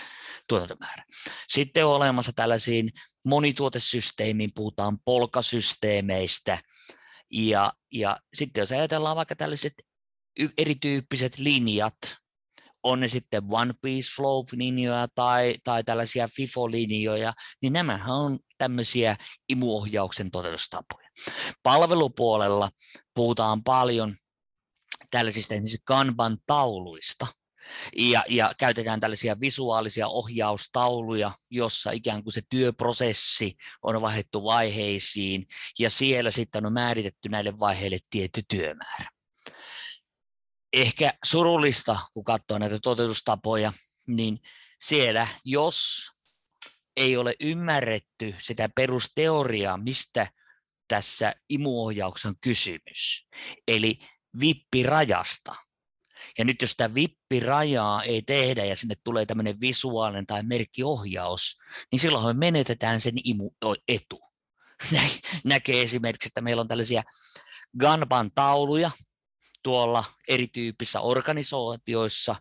tuotantomäärä. 0.48 1.04
Sitten 1.48 1.86
on 1.86 1.96
olemassa 1.96 2.34
tällaisiin 2.34 2.90
monituotesysteemiin, 3.26 4.50
puhutaan 4.56 4.98
polkasysteemeistä, 5.06 6.60
ja, 7.32 7.74
ja 7.94 8.18
sitten 8.34 8.62
jos 8.62 8.72
ajatellaan 8.72 9.16
vaikka 9.16 9.36
tällaiset 9.36 9.74
erityyppiset 10.58 11.38
linjat, 11.38 11.98
on 12.84 13.00
ne 13.00 13.08
sitten 13.08 13.44
One 13.50 13.74
Piece 13.82 14.10
Flow-linjoja 14.16 15.08
tai, 15.16 15.56
tai 15.64 15.84
tällaisia 15.84 16.28
FIFO-linjoja, 16.28 17.34
niin 17.62 17.74
nämähän 17.74 18.16
on 18.16 18.40
tämmöisiä 18.58 19.16
imuohjauksen 19.50 20.32
toteutustapoja. 20.32 21.10
Palvelupuolella 21.64 22.72
puhutaan 23.16 23.64
paljon 23.64 24.16
tällaisista 25.12 25.54
esimerkiksi 25.54 25.82
Kanban-tauluista, 25.84 27.28
ja, 27.96 28.24
ja 28.30 28.52
käytetään 28.58 29.00
tällaisia 29.00 29.40
visuaalisia 29.40 30.08
ohjaustauluja, 30.08 31.32
jossa 31.52 31.92
ikään 31.92 32.24
kuin 32.24 32.34
se 32.34 32.42
työprosessi 32.50 33.56
on 33.82 34.02
vaihdettu 34.02 34.44
vaiheisiin, 34.44 35.46
ja 35.80 35.90
siellä 35.90 36.32
sitten 36.32 36.66
on 36.66 36.74
määritetty 36.74 37.30
näille 37.30 37.60
vaiheille 37.60 37.98
tietty 38.10 38.44
työmäärä 38.50 39.19
ehkä 40.74 41.14
surullista, 41.26 41.98
kun 42.14 42.24
katsoo 42.24 42.58
näitä 42.58 42.80
toteutustapoja, 42.84 43.74
niin 44.08 44.40
siellä, 44.82 45.28
jos 45.46 46.08
ei 46.98 47.18
ole 47.18 47.36
ymmärretty 47.40 48.36
sitä 48.40 48.70
perusteoriaa, 48.76 49.78
mistä 49.78 50.28
tässä 50.88 51.34
imuohjauksen 51.50 52.34
kysymys, 52.42 53.28
eli 53.68 54.00
vippirajasta. 54.40 55.56
Ja 56.38 56.46
nyt 56.46 56.62
jos 56.62 56.72
sitä 56.72 56.94
vippirajaa 56.94 58.04
ei 58.04 58.22
tehdä 58.22 58.66
ja 58.66 58.76
sinne 58.76 58.96
tulee 59.04 59.26
tämmöinen 59.26 59.62
visuaalinen 59.62 60.26
tai 60.26 60.44
merkkiohjaus, 60.44 61.58
niin 61.92 62.00
silloin 62.00 62.26
me 62.26 62.34
menetetään 62.34 63.02
sen 63.02 63.14
imuetu. 63.24 64.22
Näkee 65.44 65.82
esimerkiksi, 65.82 66.28
että 66.28 66.42
meillä 66.42 66.62
on 66.62 66.68
tällaisia 66.68 67.04
Ganban 67.80 68.32
tauluja, 68.36 68.92
tuolla 69.64 70.04
erityyppisissä 70.28 71.02
organisaatioissa, 71.02 72.36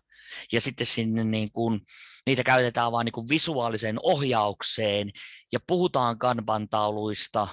ja 0.51 0.61
sitten 0.61 0.87
sinne 0.87 1.23
niin 1.23 1.51
kuin, 1.51 1.81
niitä 2.25 2.43
käytetään 2.43 2.91
vain 2.91 3.05
niin 3.05 3.13
kuin 3.13 3.29
visuaaliseen 3.29 3.99
ohjaukseen, 4.03 5.11
ja 5.51 5.59
puhutaan 5.67 6.19
kanban-tauluista, 6.19 7.47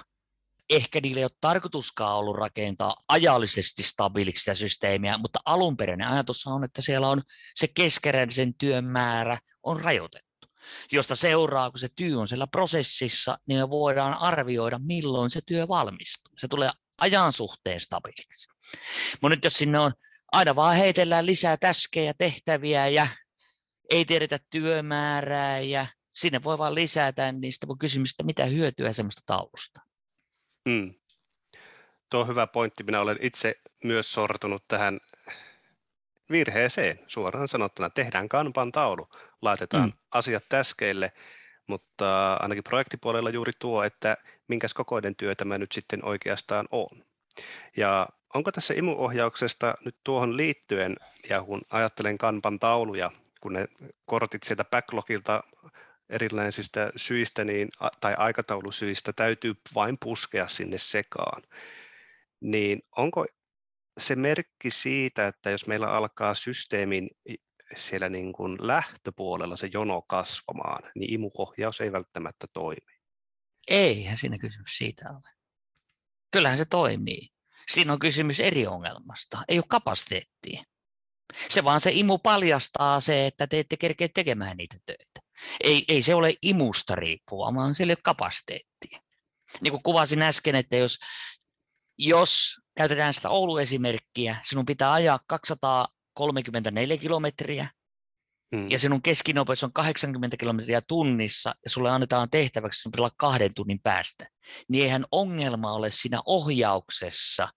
ehkä 0.69 1.01
niillä 1.01 1.19
ei 1.19 1.25
ole 1.25 1.31
tarkoituskaan 1.41 2.17
ollut 2.17 2.37
rakentaa 2.37 2.95
ajallisesti 3.09 3.83
stabiiliksi 3.83 4.39
sitä 4.39 4.55
systeemiä, 4.55 5.17
mutta 5.17 5.39
alunperäinen 5.45 6.07
ajatus 6.07 6.47
on, 6.47 6.63
että 6.63 6.81
siellä 6.81 7.09
on 7.09 7.21
se 7.55 7.67
keskeräisen 7.67 8.53
työn 8.53 8.85
määrä 8.85 9.37
on 9.63 9.81
rajoitettu 9.81 10.27
josta 10.91 11.15
seuraa, 11.15 11.71
kun 11.71 11.79
se 11.79 11.89
työ 11.95 12.19
on 12.19 12.27
siellä 12.27 12.47
prosessissa, 12.47 13.37
niin 13.47 13.59
me 13.59 13.69
voidaan 13.69 14.13
arvioida, 14.13 14.79
milloin 14.79 15.31
se 15.31 15.41
työ 15.45 15.67
valmistuu. 15.67 16.33
Se 16.37 16.47
tulee 16.47 16.69
ajan 16.97 17.33
suhteen 17.33 17.79
stabiiliksi. 17.79 18.49
Mutta 19.21 19.29
nyt 19.29 19.43
jos 19.43 19.53
sinne 19.53 19.79
on 19.79 19.93
aina 20.31 20.55
vaan 20.55 20.75
heitellään 20.75 21.25
lisää 21.25 21.57
täskejä, 21.57 22.13
tehtäviä 22.17 22.87
ja 22.87 23.07
ei 23.89 24.05
tiedetä 24.05 24.39
työmäärää 24.49 25.59
ja 25.59 25.87
sinne 26.13 26.43
voi 26.43 26.57
vaan 26.57 26.75
lisätä, 26.75 27.31
niin 27.31 27.53
sitä 27.53 27.67
voi 27.67 27.75
kysymys, 27.79 28.11
että 28.11 28.23
mitä 28.23 28.45
hyötyä 28.45 28.93
semmoista 28.93 29.21
taulusta. 29.25 29.81
Hmm. 30.69 30.93
Tuo 32.09 32.21
on 32.21 32.27
hyvä 32.27 32.47
pointti. 32.47 32.83
Minä 32.83 33.01
olen 33.01 33.17
itse 33.21 33.55
myös 33.83 34.11
sortunut 34.11 34.67
tähän 34.67 34.99
virheeseen 36.31 36.99
suoraan 37.07 37.47
sanottuna. 37.47 37.89
Tehdään 37.89 38.29
kanpan 38.29 38.71
taulu, 38.71 39.09
laitetaan 39.41 39.83
hmm. 39.83 39.99
asiat 40.11 40.43
täskeille, 40.49 41.11
mutta 41.67 42.33
ainakin 42.33 42.63
projektipuolella 42.63 43.29
juuri 43.29 43.51
tuo, 43.59 43.83
että 43.83 44.17
minkäs 44.47 44.73
kokoinen 44.73 45.15
työ 45.15 45.35
tämä 45.35 45.57
nyt 45.57 45.71
sitten 45.71 46.05
oikeastaan 46.05 46.67
on. 46.71 47.03
Ja 47.77 48.07
onko 48.33 48.51
tässä 48.51 48.73
imuohjauksesta 48.73 49.73
nyt 49.85 49.95
tuohon 50.03 50.37
liittyen, 50.37 50.95
ja 51.29 51.43
kun 51.43 51.61
ajattelen 51.69 52.17
kanpan 52.17 52.59
tauluja, 52.59 53.11
kun 53.41 53.53
ne 53.53 53.67
kortit 54.05 54.43
sieltä 54.43 54.65
backlogilta 54.65 55.43
erilaisista 56.09 56.79
syistä 56.95 57.43
niin, 57.43 57.69
tai 57.99 58.13
aikataulusyistä 58.17 59.13
täytyy 59.13 59.53
vain 59.75 59.97
puskea 59.97 60.47
sinne 60.47 60.77
sekaan, 60.77 61.43
niin 62.41 62.81
onko 62.97 63.25
se 63.97 64.15
merkki 64.15 64.71
siitä, 64.71 65.27
että 65.27 65.49
jos 65.49 65.67
meillä 65.67 65.87
alkaa 65.87 66.35
systeemin 66.35 67.09
siellä 67.75 68.09
niin 68.09 68.33
kuin 68.33 68.57
lähtöpuolella 68.61 69.57
se 69.57 69.69
jono 69.73 70.01
kasvamaan, 70.01 70.91
niin 70.95 71.13
imuohjaus 71.13 71.81
ei 71.81 71.91
välttämättä 71.91 72.47
toimi. 72.53 72.97
Eihän 73.67 74.17
siinä 74.17 74.37
kysymys 74.37 74.77
siitä 74.77 75.09
ole. 75.09 75.33
Kyllähän 76.31 76.57
se 76.57 76.65
toimii. 76.65 77.27
Siinä 77.71 77.93
on 77.93 77.99
kysymys 77.99 78.39
eri 78.39 78.67
ongelmasta. 78.67 79.37
Ei 79.47 79.57
ole 79.57 79.65
kapasiteettia. 79.69 80.63
Se 81.49 81.63
vaan 81.63 81.81
se 81.81 81.91
imu 81.93 82.17
paljastaa 82.17 82.99
se, 82.99 83.27
että 83.27 83.47
te 83.47 83.59
ette 83.59 83.77
kerkeä 83.77 84.09
tekemään 84.13 84.57
niitä 84.57 84.75
töitä. 84.85 85.19
Ei, 85.63 85.85
ei 85.87 86.01
se 86.01 86.15
ole 86.15 86.33
imusta 86.41 86.95
riippua, 86.95 87.53
vaan 87.55 87.75
sillä 87.75 87.91
ei 87.91 87.93
ole 87.93 88.01
kapasiteettia. 88.03 88.99
Niin 89.61 89.71
kuin 89.71 89.83
kuvasin 89.83 90.21
äsken, 90.21 90.55
että 90.55 90.75
jos, 90.75 90.99
jos 91.97 92.55
käytetään 92.77 93.13
sitä 93.13 93.29
Oulu-esimerkkiä, 93.29 94.37
sinun 94.43 94.65
pitää 94.65 94.93
ajaa 94.93 95.19
234 96.17 96.97
kilometriä, 96.97 97.69
Mm. 98.51 98.71
Ja 98.71 98.79
sinun 98.79 99.01
keskinopeus 99.01 99.63
on 99.63 99.73
80 99.73 100.37
kilometriä 100.37 100.81
tunnissa 100.87 101.55
ja 101.63 101.69
sulle 101.69 101.91
annetaan 101.91 102.29
tehtäväksi 102.29 102.81
sun 102.81 102.91
pitää 102.91 103.09
kahden 103.17 103.51
tunnin 103.55 103.79
päästä. 103.79 104.27
Niin 104.69 104.83
eihän 104.83 105.05
ongelma 105.11 105.73
ole 105.73 105.91
siinä 105.91 106.21
ohjauksessa, 106.25 107.49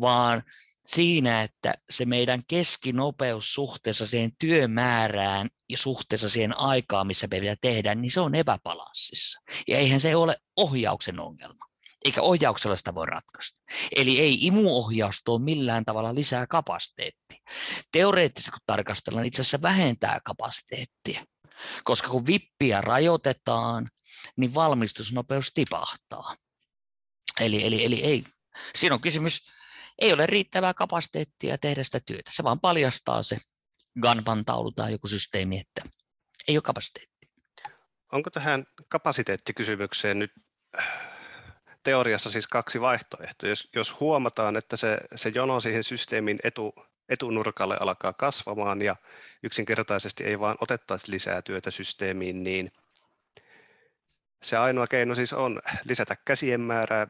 vaan 0.00 0.42
siinä, 0.86 1.42
että 1.42 1.74
se 1.90 2.04
meidän 2.04 2.42
keskinopeus 2.48 3.54
suhteessa 3.54 4.06
siihen 4.06 4.32
työmäärään 4.38 5.48
ja 5.68 5.78
suhteessa 5.78 6.28
siihen 6.28 6.58
aikaan, 6.58 7.06
missä 7.06 7.26
me 7.30 7.40
pitää 7.40 7.56
tehdä, 7.60 7.94
niin 7.94 8.10
se 8.10 8.20
on 8.20 8.34
epäbalanssissa. 8.34 9.40
Ja 9.68 9.78
eihän 9.78 10.00
se 10.00 10.16
ole 10.16 10.36
ohjauksen 10.56 11.20
ongelma 11.20 11.64
eikä 12.04 12.22
ohjauksella 12.22 12.76
sitä 12.76 12.94
voi 12.94 13.06
ratkaista. 13.06 13.62
Eli 13.96 14.20
ei 14.20 14.46
imuohjaus 14.46 15.22
tuo 15.24 15.38
millään 15.38 15.84
tavalla 15.84 16.14
lisää 16.14 16.46
kapasiteettia. 16.46 17.38
Teoreettisesti 17.92 18.50
kun 18.50 18.60
tarkastellaan, 18.66 19.26
itse 19.26 19.42
asiassa 19.42 19.62
vähentää 19.62 20.20
kapasiteettia, 20.24 21.26
koska 21.84 22.08
kun 22.08 22.26
vippiä 22.26 22.80
rajoitetaan, 22.80 23.88
niin 24.36 24.54
valmistusnopeus 24.54 25.50
tipahtaa. 25.54 26.34
Eli, 27.40 27.66
eli, 27.66 27.84
eli 27.84 28.04
ei. 28.04 28.24
Siinä 28.74 28.94
on 28.94 29.00
kysymys, 29.00 29.42
ei 29.98 30.12
ole 30.12 30.26
riittävää 30.26 30.74
kapasiteettia 30.74 31.58
tehdä 31.58 31.84
sitä 31.84 32.00
työtä. 32.06 32.30
Se 32.34 32.44
vaan 32.44 32.60
paljastaa 32.60 33.22
se 33.22 33.38
Ganban-taulu 34.00 34.72
tai 34.72 34.92
joku 34.92 35.06
systeemi, 35.06 35.60
että 35.60 35.82
ei 36.48 36.56
ole 36.56 36.62
kapasiteettia. 36.62 37.28
Onko 38.12 38.30
tähän 38.30 38.64
kapasiteettikysymykseen 38.88 40.18
nyt 40.18 40.30
teoriassa 41.88 42.30
siis 42.30 42.46
kaksi 42.46 42.80
vaihtoehtoa. 42.80 43.48
Jos, 43.48 43.68
jos 43.74 44.00
huomataan, 44.00 44.56
että 44.56 44.76
se, 44.76 44.98
se 45.14 45.32
jono 45.34 45.60
siihen 45.60 45.84
systeemin 45.84 46.38
etu, 46.44 46.74
etunurkalle 47.08 47.76
alkaa 47.80 48.12
kasvamaan 48.12 48.82
ja 48.82 48.96
yksinkertaisesti 49.42 50.24
ei 50.24 50.40
vaan 50.40 50.56
otettaisi 50.60 51.10
lisää 51.10 51.42
työtä 51.42 51.70
systeemiin, 51.70 52.44
niin 52.44 52.72
se 54.42 54.56
ainoa 54.56 54.86
keino 54.86 55.14
siis 55.14 55.32
on 55.32 55.60
lisätä 55.84 56.16
käsien 56.24 56.60
määrää, 56.60 57.06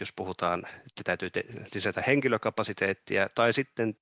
jos 0.00 0.12
puhutaan, 0.16 0.66
että 0.66 1.02
täytyy 1.04 1.30
te- 1.30 1.44
lisätä 1.74 2.02
henkilökapasiteettia, 2.06 3.28
tai 3.34 3.52
sitten 3.52 3.96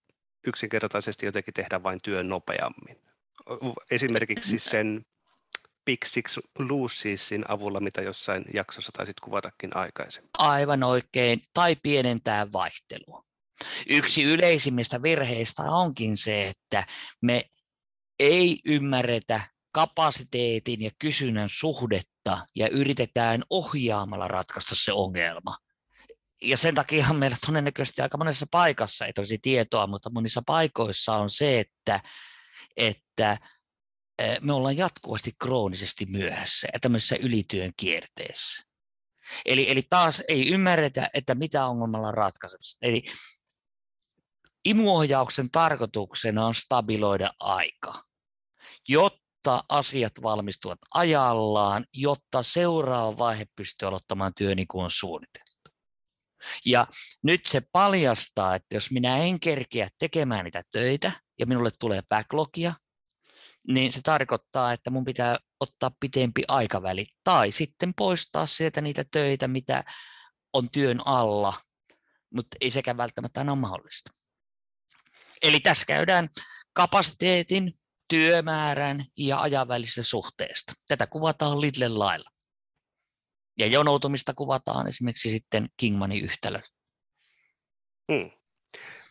yksinkertaisesti 0.47 1.27
jotenkin 1.27 1.55
tehdä 1.55 1.83
vain 1.83 1.99
työn 2.03 2.29
nopeammin. 2.29 2.97
Esimerkiksi 3.91 4.59
sen 4.59 5.07
Big 5.85 6.05
Six 6.05 6.39
Losesin 6.59 7.45
avulla, 7.49 7.81
mitä 7.81 8.03
jossain 8.03 8.45
jaksossa 8.55 8.93
taisit 8.93 9.21
kuvatakin 9.21 9.77
aikaisemmin. 9.77 10.31
Aivan 10.39 10.83
oikein, 10.83 11.41
tai 11.55 11.77
pienentää 11.83 12.53
vaihtelua. 12.53 13.25
Yksi 13.89 14.23
yleisimmistä 14.23 15.03
virheistä 15.03 15.63
onkin 15.63 16.17
se, 16.17 16.49
että 16.49 16.87
me 17.23 17.45
ei 18.19 18.61
ymmärretä 18.65 19.41
kapasiteetin 19.73 20.83
ja 20.83 20.91
kysynnän 20.99 21.49
suhdetta 21.53 22.39
ja 22.57 22.69
yritetään 22.69 23.43
ohjaamalla 23.51 24.29
ratkaista 24.29 24.75
se 24.75 24.93
ongelma. 24.93 25.57
Ja 26.43 26.57
sen 26.57 26.75
takia 26.75 27.13
meillä 27.13 27.37
todennäköisesti 27.47 28.03
aika 28.03 28.19
monessa 28.19 28.47
paikassa, 28.51 29.07
ei 29.07 29.13
tosi 29.13 29.39
tietoa, 29.39 29.87
mutta 29.87 30.11
monissa 30.11 30.43
paikoissa 30.47 31.17
on 31.17 31.31
se, 31.31 31.61
että, 31.61 32.01
että 32.77 33.39
me 34.41 34.53
ollaan 34.53 34.77
jatkuvasti 34.77 35.33
kroonisesti 35.43 36.07
myöhässä 36.07 36.69
ja 36.73 36.81
tämmöisessä 36.81 37.17
ylityön 37.21 37.73
kierteessä. 37.77 38.63
Eli, 39.47 39.71
eli 39.71 39.83
taas 39.91 40.23
ei 40.29 40.49
ymmärretä, 40.49 41.11
että 41.15 41.35
mitä 41.35 41.67
ongelmalla 41.67 42.09
on 42.09 42.15
ratkaisemassa. 42.15 42.79
Eli 42.83 43.05
imuohjauksen 44.65 45.51
tarkoituksena 45.51 46.47
on 46.47 46.55
stabiloida 46.55 47.31
aika, 47.41 47.95
jotta 48.89 49.65
asiat 49.69 50.13
valmistuvat 50.23 50.79
ajallaan, 50.95 51.87
jotta 51.93 52.43
seuraava 52.43 53.19
vaihe 53.19 53.47
pystyy 53.57 53.89
aloittamaan 53.89 54.33
työ 54.37 54.55
niin 54.55 54.69
kuin 54.69 54.85
on 54.85 54.91
suunniteltu. 54.91 55.55
Ja 56.65 56.87
nyt 57.23 57.47
se 57.47 57.63
paljastaa, 57.73 58.55
että 58.55 58.77
jos 58.77 58.91
minä 58.91 59.17
en 59.17 59.41
kerkeä 59.41 59.89
tekemään 59.99 60.45
niitä 60.45 60.63
töitä 60.73 61.13
ja 61.39 61.47
minulle 61.47 61.71
tulee 61.79 62.03
backlogia, 62.09 62.73
niin 63.69 63.93
se 63.93 64.01
tarkoittaa, 64.03 64.73
että 64.73 64.91
mun 64.91 65.05
pitää 65.05 65.39
ottaa 65.61 65.91
pitempi 66.01 66.43
aikaväli 66.49 67.07
tai 67.25 67.53
sitten 67.53 67.95
poistaa 67.97 68.47
sieltä 68.47 68.81
niitä 68.81 69.05
töitä, 69.11 69.49
mitä 69.49 69.85
on 70.53 70.71
työn 70.71 71.01
alla, 71.07 71.55
mutta 72.35 72.57
ei 72.61 72.71
sekään 72.71 72.97
välttämättä 72.97 73.41
aina 73.41 73.53
ole 73.53 73.61
mahdollista. 73.61 74.11
Eli 75.43 75.61
tässä 75.61 75.87
käydään 75.87 76.29
kapasiteetin, 76.73 77.73
työmäärän 78.09 79.05
ja 79.19 79.41
ajan 79.41 79.69
välisestä 79.69 80.03
suhteesta. 80.03 80.73
Tätä 80.89 81.07
kuvataan 81.07 81.61
Lidlen 81.61 81.99
lailla. 81.99 82.31
Ja 83.59 83.67
jonoutumista 83.67 84.35
kuvataan 84.35 84.87
esimerkiksi 84.87 85.31
sitten 85.31 85.69
Kingmanin 85.77 86.25
yhtälö. 86.25 86.61
Hmm. 88.13 88.31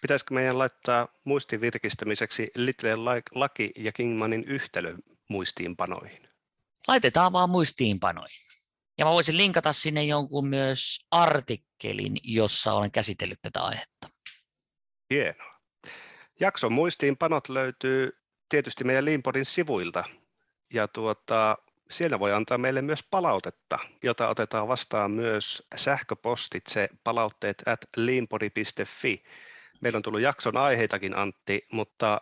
Pitäisikö 0.03 0.33
meidän 0.33 0.57
laittaa 0.57 1.07
muistin 1.23 1.61
virkistämiseksi 1.61 2.51
Lidlen 2.55 3.05
laki 3.35 3.71
ja 3.77 3.91
Kingmanin 3.91 4.43
yhtälö 4.43 4.97
muistiinpanoihin? 5.29 6.29
Laitetaan 6.87 7.33
vaan 7.33 7.49
muistiinpanoihin. 7.49 8.39
Ja 8.97 9.05
mä 9.05 9.11
voisin 9.11 9.37
linkata 9.37 9.73
sinne 9.73 10.03
jonkun 10.03 10.47
myös 10.47 11.05
artikkelin, 11.11 12.17
jossa 12.23 12.73
olen 12.73 12.91
käsitellyt 12.91 13.41
tätä 13.41 13.61
aihetta. 13.61 14.09
Hienoa. 15.09 15.59
Jakson 16.39 16.73
muistiinpanot 16.73 17.49
löytyy 17.49 18.17
tietysti 18.49 18.83
meidän 18.83 19.05
Limpodin 19.05 19.45
sivuilta. 19.45 20.03
Ja 20.73 20.87
tuota, 20.87 21.57
siellä 21.91 22.19
voi 22.19 22.33
antaa 22.33 22.57
meille 22.57 22.81
myös 22.81 23.03
palautetta, 23.11 23.79
jota 24.03 24.29
otetaan 24.29 24.67
vastaan 24.67 25.11
myös 25.11 25.63
sähköpostitse 25.75 26.89
palautteet 27.03 27.63
at 27.65 27.79
limpodi.fi. 27.97 29.23
Meillä 29.83 29.97
on 29.97 30.03
tullut 30.03 30.21
jakson 30.21 30.57
aiheitakin, 30.57 31.17
Antti, 31.17 31.67
mutta 31.71 32.21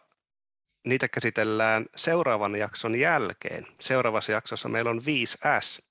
niitä 0.86 1.08
käsitellään 1.08 1.86
seuraavan 1.96 2.56
jakson 2.56 2.96
jälkeen. 2.96 3.68
Seuraavassa 3.80 4.32
jaksossa 4.32 4.70
meillä 4.70 4.90
on 4.90 5.02
5S. 5.02 5.84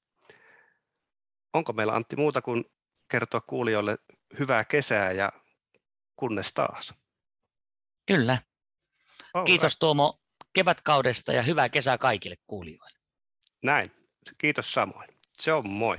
Onko 1.52 1.72
meillä 1.72 1.94
Antti 1.94 2.16
muuta 2.16 2.42
kuin 2.42 2.64
kertoa 3.08 3.40
kuulijoille 3.40 3.98
hyvää 4.38 4.64
kesää 4.64 5.12
ja 5.12 5.32
kunnes 6.16 6.52
taas? 6.52 6.94
Kyllä. 8.06 8.38
All 9.34 9.44
Kiitos 9.44 9.78
Tuomo 9.78 10.20
kevätkaudesta 10.52 11.32
ja 11.32 11.42
hyvää 11.42 11.68
kesää 11.68 11.98
kaikille 11.98 12.36
kuulijoille. 12.46 12.98
Näin. 13.62 13.92
Kiitos 14.38 14.72
samoin. 14.72 15.08
Se 15.32 15.52
on 15.52 15.68
moi. 15.68 15.96